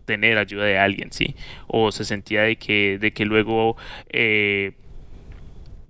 [0.04, 1.34] tener ayuda de alguien, ¿sí?
[1.66, 3.76] O se sentía de que, de que luego
[4.10, 4.72] eh,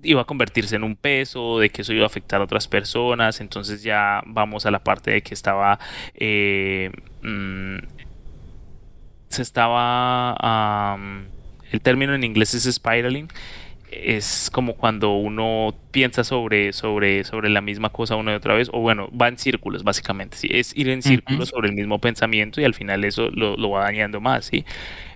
[0.03, 3.41] iba a convertirse en un peso, de que eso iba a afectar a otras personas,
[3.41, 5.79] entonces ya vamos a la parte de que estaba...
[6.15, 6.91] Eh,
[7.23, 7.79] mm,
[9.29, 10.99] se estaba...
[11.71, 13.29] el término en inglés es spiraling,
[13.91, 18.69] es como cuando uno piensa sobre, sobre, sobre la misma cosa una y otra vez,
[18.73, 20.49] o bueno, va en círculos básicamente, ¿sí?
[20.51, 23.85] es ir en círculos sobre el mismo pensamiento y al final eso lo, lo va
[23.85, 24.65] dañando más, ¿sí?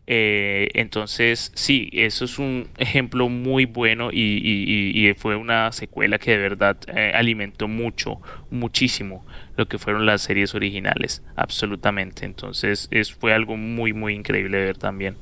[0.07, 6.39] Eh, entonces, sí, eso es un ejemplo muy bueno y, fue una secuela que de
[6.39, 9.25] verdad eh, alimentó mucho, muchísimo
[9.57, 12.27] lo que fueron las series originales, absolutamente.
[12.27, 15.17] Entonces, es, fue algo muy, muy increíble de ver también.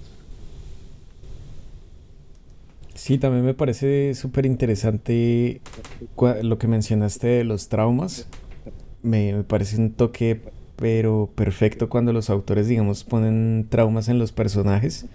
[2.94, 5.60] Sí, también me parece súper interesante
[6.42, 8.28] lo que mencionaste de los traumas.
[9.02, 10.40] Me, me parece un toque
[10.82, 15.06] pero perfecto cuando los autores, digamos, ponen traumas en los personajes.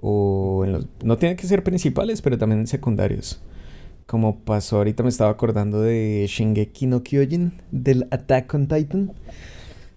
[0.00, 0.64] O
[1.04, 3.38] no tienen que ser principales, pero también secundarios.
[4.06, 9.12] Como pasó ahorita, me estaba acordando de Shingeki no Kyojin, del Attack on Titan.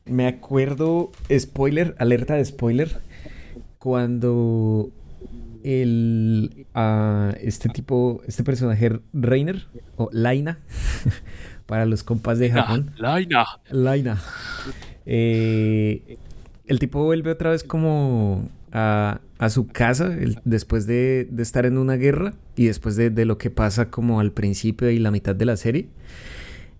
[0.03, 2.99] Me acuerdo, spoiler, alerta de spoiler,
[3.79, 4.91] cuando
[5.63, 10.59] el, uh, este tipo, este personaje Reiner, o Laina,
[11.71, 12.91] para los compas de Japón.
[12.97, 13.45] Laina.
[13.69, 14.21] Laina.
[15.05, 16.17] Eh,
[16.67, 20.09] el tipo vuelve otra vez como a, su casa
[20.43, 24.89] después de, estar en una guerra y después de, lo que pasa como al principio
[24.89, 25.87] y la mitad de la serie.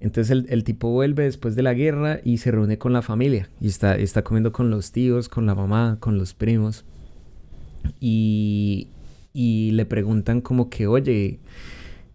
[0.02, 3.68] Entonces el, tipo vuelve después de la guerra y se reúne con la familia y
[3.68, 6.84] está, está comiendo con los tíos, con la mamá, con los primos.
[8.02, 8.90] Y,
[9.32, 11.40] y le preguntan como que, oye,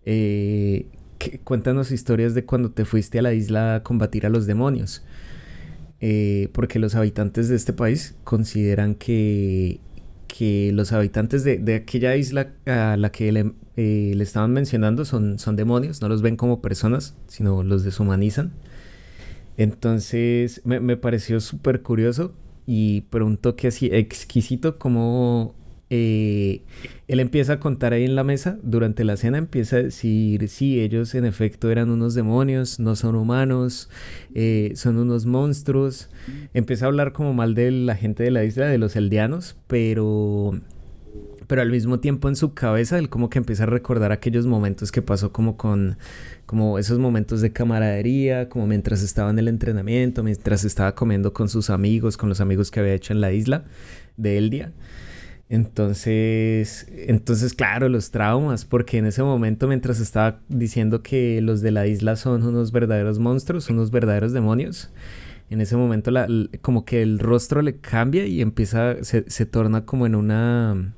[0.05, 0.89] eh,
[1.45, 5.05] cuéntanos historias de cuando te fuiste a la isla a combatir a los demonios.
[6.01, 9.81] Eh, porque los habitantes de este país consideran que,
[10.27, 15.39] que los habitantes de, aquella isla a la que le, eh, le, estaban mencionando son,
[15.39, 18.53] son demonios, no los ven como personas, sino los deshumanizan.
[19.57, 22.35] Entonces me, me pareció súper curioso
[22.67, 25.55] y por un toque así exquisito como
[25.89, 26.63] eh,
[27.07, 30.81] él empieza a contar ahí en la mesa, durante la cena empieza a decir, sí,
[30.81, 33.89] ellos en efecto eran unos demonios, no son humanos,
[34.35, 36.11] eh, son unos monstruos.
[36.55, 40.61] Empieza a hablar como mal de la gente de la isla, de los eldianos, pero...
[41.47, 44.91] Pero al mismo tiempo en su cabeza él como que empieza a recordar aquellos momentos
[44.91, 45.97] que pasó como con
[46.45, 51.49] como esos momentos de camaradería, como mientras estaba en el entrenamiento, mientras estaba comiendo con
[51.49, 53.65] sus amigos, con los amigos que había hecho en la isla
[54.17, 54.73] de Eldia.
[55.49, 61.71] Entonces, entonces, claro, los traumas, porque en ese momento, mientras estaba diciendo que los de
[61.71, 64.91] la isla son unos verdaderos monstruos, unos verdaderos demonios,
[65.49, 66.27] en ese momento la,
[66.63, 70.93] como que el rostro le cambia y empieza, se, se torna como en una,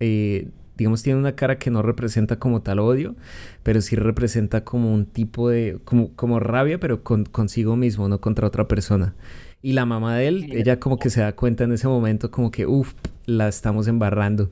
[0.00, 3.14] eh, digamos, tiene una cara que no representa como tal odio,
[3.62, 8.20] pero sí representa como un tipo de, como, como rabia, pero con, consigo mismo, no
[8.20, 9.14] contra otra persona.
[9.62, 12.50] Y la mamá de él, ella como que se da cuenta en ese momento como
[12.50, 12.94] que, uff,
[13.26, 14.50] la estamos embarrando.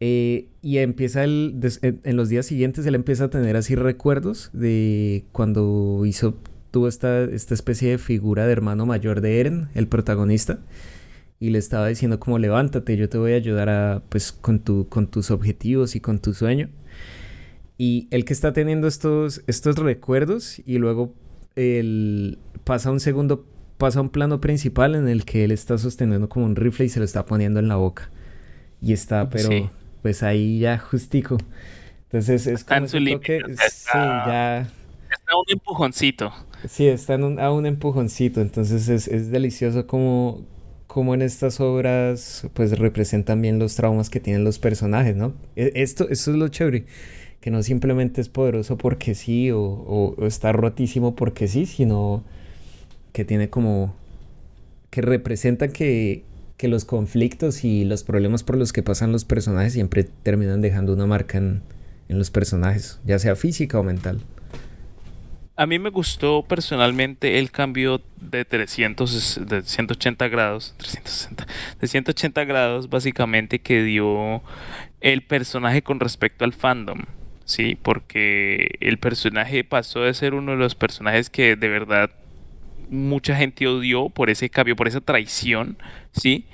[0.00, 5.26] Eh, y empieza el, en los días siguientes él empieza a tener así recuerdos de
[5.30, 6.36] cuando hizo,
[6.72, 10.58] tuvo esta, esta especie de figura de hermano mayor de Eren, el protagonista,
[11.38, 14.88] y le estaba diciendo como levántate, yo te voy a ayudar a, pues, con, tu,
[14.88, 16.68] con tus objetivos y con tu sueño.
[17.78, 21.14] Y el que está teniendo estos, estos recuerdos y luego
[21.56, 23.44] él pasa un segundo,
[23.82, 27.00] pasa un plano principal en el que él está sosteniendo como un rifle y se
[27.00, 28.10] lo está poniendo en la boca.
[28.80, 29.72] Y está, pero
[30.02, 31.36] pues ahí ya justico.
[32.04, 33.40] Entonces es está como en su límite.
[33.72, 34.60] Sí, ya.
[34.60, 36.32] Está un empujoncito.
[36.68, 38.40] Sí, está en un, a un empujoncito.
[38.40, 40.46] Entonces es, es delicioso como,
[40.86, 45.34] como en estas obras pues representan bien los traumas que tienen los personajes, ¿no?
[45.56, 46.84] E, esto, esto es lo chévere,
[47.40, 52.22] que no simplemente es poderoso porque sí o, o, está rotísimo porque sí, sino
[53.12, 53.94] que tiene como
[54.90, 56.22] que representa que,
[56.58, 60.92] que los conflictos y los problemas por los que pasan los personajes siempre terminan dejando
[60.92, 61.62] una marca en,
[62.08, 64.20] los personajes, ya sea física o mental.
[65.56, 71.46] A mí me gustó personalmente el cambio de 300, de 180 grados, 360,
[71.80, 74.42] de 180 grados básicamente que dio
[75.00, 77.00] el personaje con respecto al fandom.
[77.46, 82.10] Sí, porque el personaje pasó de ser uno de los personajes que de verdad
[82.92, 85.78] mucha gente odió por ese cambio, por esa traición,
[86.12, 86.44] ¿sí?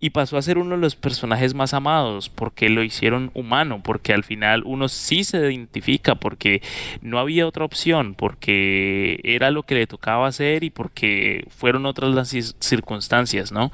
[0.00, 4.12] Y pasó a ser uno de los personajes más amados porque lo hicieron humano, porque
[4.12, 6.62] al final uno sí se identifica, porque
[7.00, 12.10] no había otra opción, porque era lo que le tocaba hacer y porque fueron otras
[12.14, 13.70] las circunstancias, ¿no?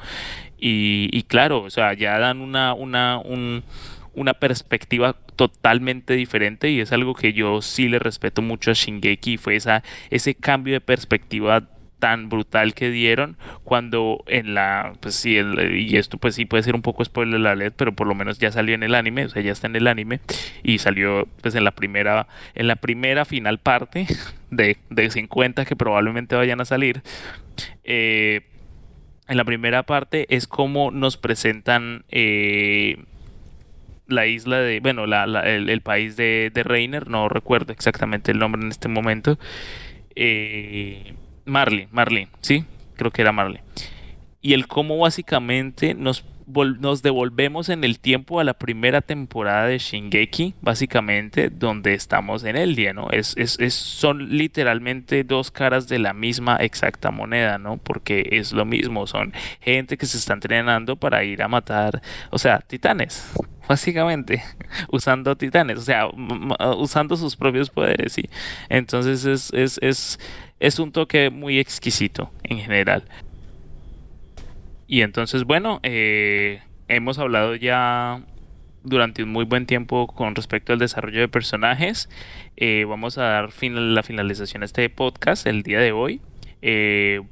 [0.62, 3.22] Y, claro, o sea, ya dan una, una,
[4.14, 9.38] una perspectiva totalmente diferente y es algo que yo sí le respeto mucho a Shingeki,
[9.38, 11.66] fue esa, ese cambio de perspectiva
[12.00, 15.38] tan brutal que dieron cuando en la pues sí
[15.72, 18.38] y esto pues sí puede ser un poco spoiler la LED pero por lo menos
[18.38, 20.20] ya salió en el anime o sea ya está en el anime
[20.64, 24.06] y salió pues en la primera en la primera final parte
[24.50, 27.02] de, de 50 que probablemente vayan a salir
[27.84, 28.40] eh,
[29.28, 33.04] en la primera parte es como nos presentan eh,
[34.10, 38.60] la isla de, bueno, la, el, país de, de Reiner, no recuerdo exactamente el nombre
[38.60, 39.38] en este momento,
[40.16, 41.14] eh,
[41.50, 42.64] Marley, Marley, ¿sí?
[42.96, 43.60] Creo que era Marley.
[44.40, 49.78] Y el cómo básicamente nos, nos devolvemos en el tiempo a la primera temporada de
[49.78, 53.10] Shingeki, básicamente, donde estamos en el día, ¿no?
[53.10, 57.76] Es, es, es, son literalmente dos caras de la misma exacta moneda, ¿no?
[57.76, 62.38] Porque es lo mismo, son gente que se está entrenando para ir a matar, o
[62.38, 63.32] sea, titanes,
[63.68, 64.42] básicamente,
[64.90, 66.06] usando titanes, o sea,
[66.76, 68.28] usando sus propios poderes, ¿sí?
[68.68, 70.18] Entonces es, es,
[70.60, 73.04] es un toque muy exquisito en general.
[74.86, 78.22] Y entonces, bueno, eh, hemos hablado ya
[78.82, 82.08] durante un muy buen tiempo con respecto al desarrollo de personajes.
[82.56, 86.20] Eh, vamos a dar la finalización a este podcast el día de hoy.
[86.60, 87.22] Eh,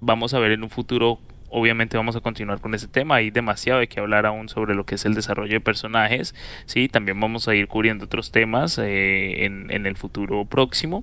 [0.00, 1.18] vamos a ver en un futuro,
[1.48, 3.16] obviamente vamos a continuar con ese tema.
[3.16, 6.34] Hay demasiado de que hablar aún sobre lo que es el desarrollo de personajes.
[6.66, 11.02] Sí, también vamos a ir cubriendo otros temas en, en el futuro próximo.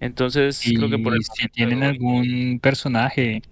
[0.00, 3.42] Entonces, creo que por el si tienen algún personaje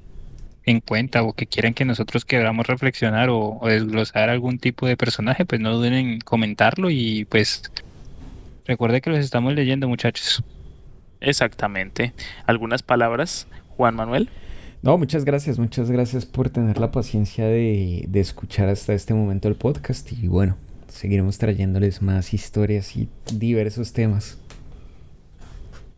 [0.64, 5.44] en cuenta o que quieran que nosotros queramos reflexionar o, desglosar algún tipo de personaje,
[5.44, 7.62] pues no duden en comentarlo y pues
[8.66, 10.42] recuerde que los estamos leyendo, muchachos.
[11.20, 12.14] Exactamente.
[12.46, 13.46] ¿Algunas palabras,
[13.76, 14.30] Juan Manuel?
[14.80, 19.48] No, muchas gracias, muchas gracias por tener la paciencia de, de escuchar hasta este momento
[19.48, 24.38] el podcast y bueno, seguiremos trayéndoles más historias y diversos temas.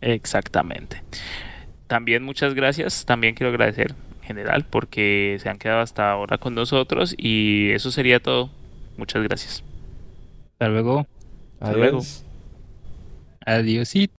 [0.01, 1.03] Exactamente.
[1.87, 3.05] También muchas gracias.
[3.05, 7.91] También quiero agradecer en general porque se han quedado hasta ahora con nosotros y eso
[7.91, 8.51] sería todo.
[8.97, 9.65] Muchas gracias.
[10.53, 11.07] Hasta luego.
[11.61, 11.99] Hasta luego.
[11.99, 12.25] Adiós.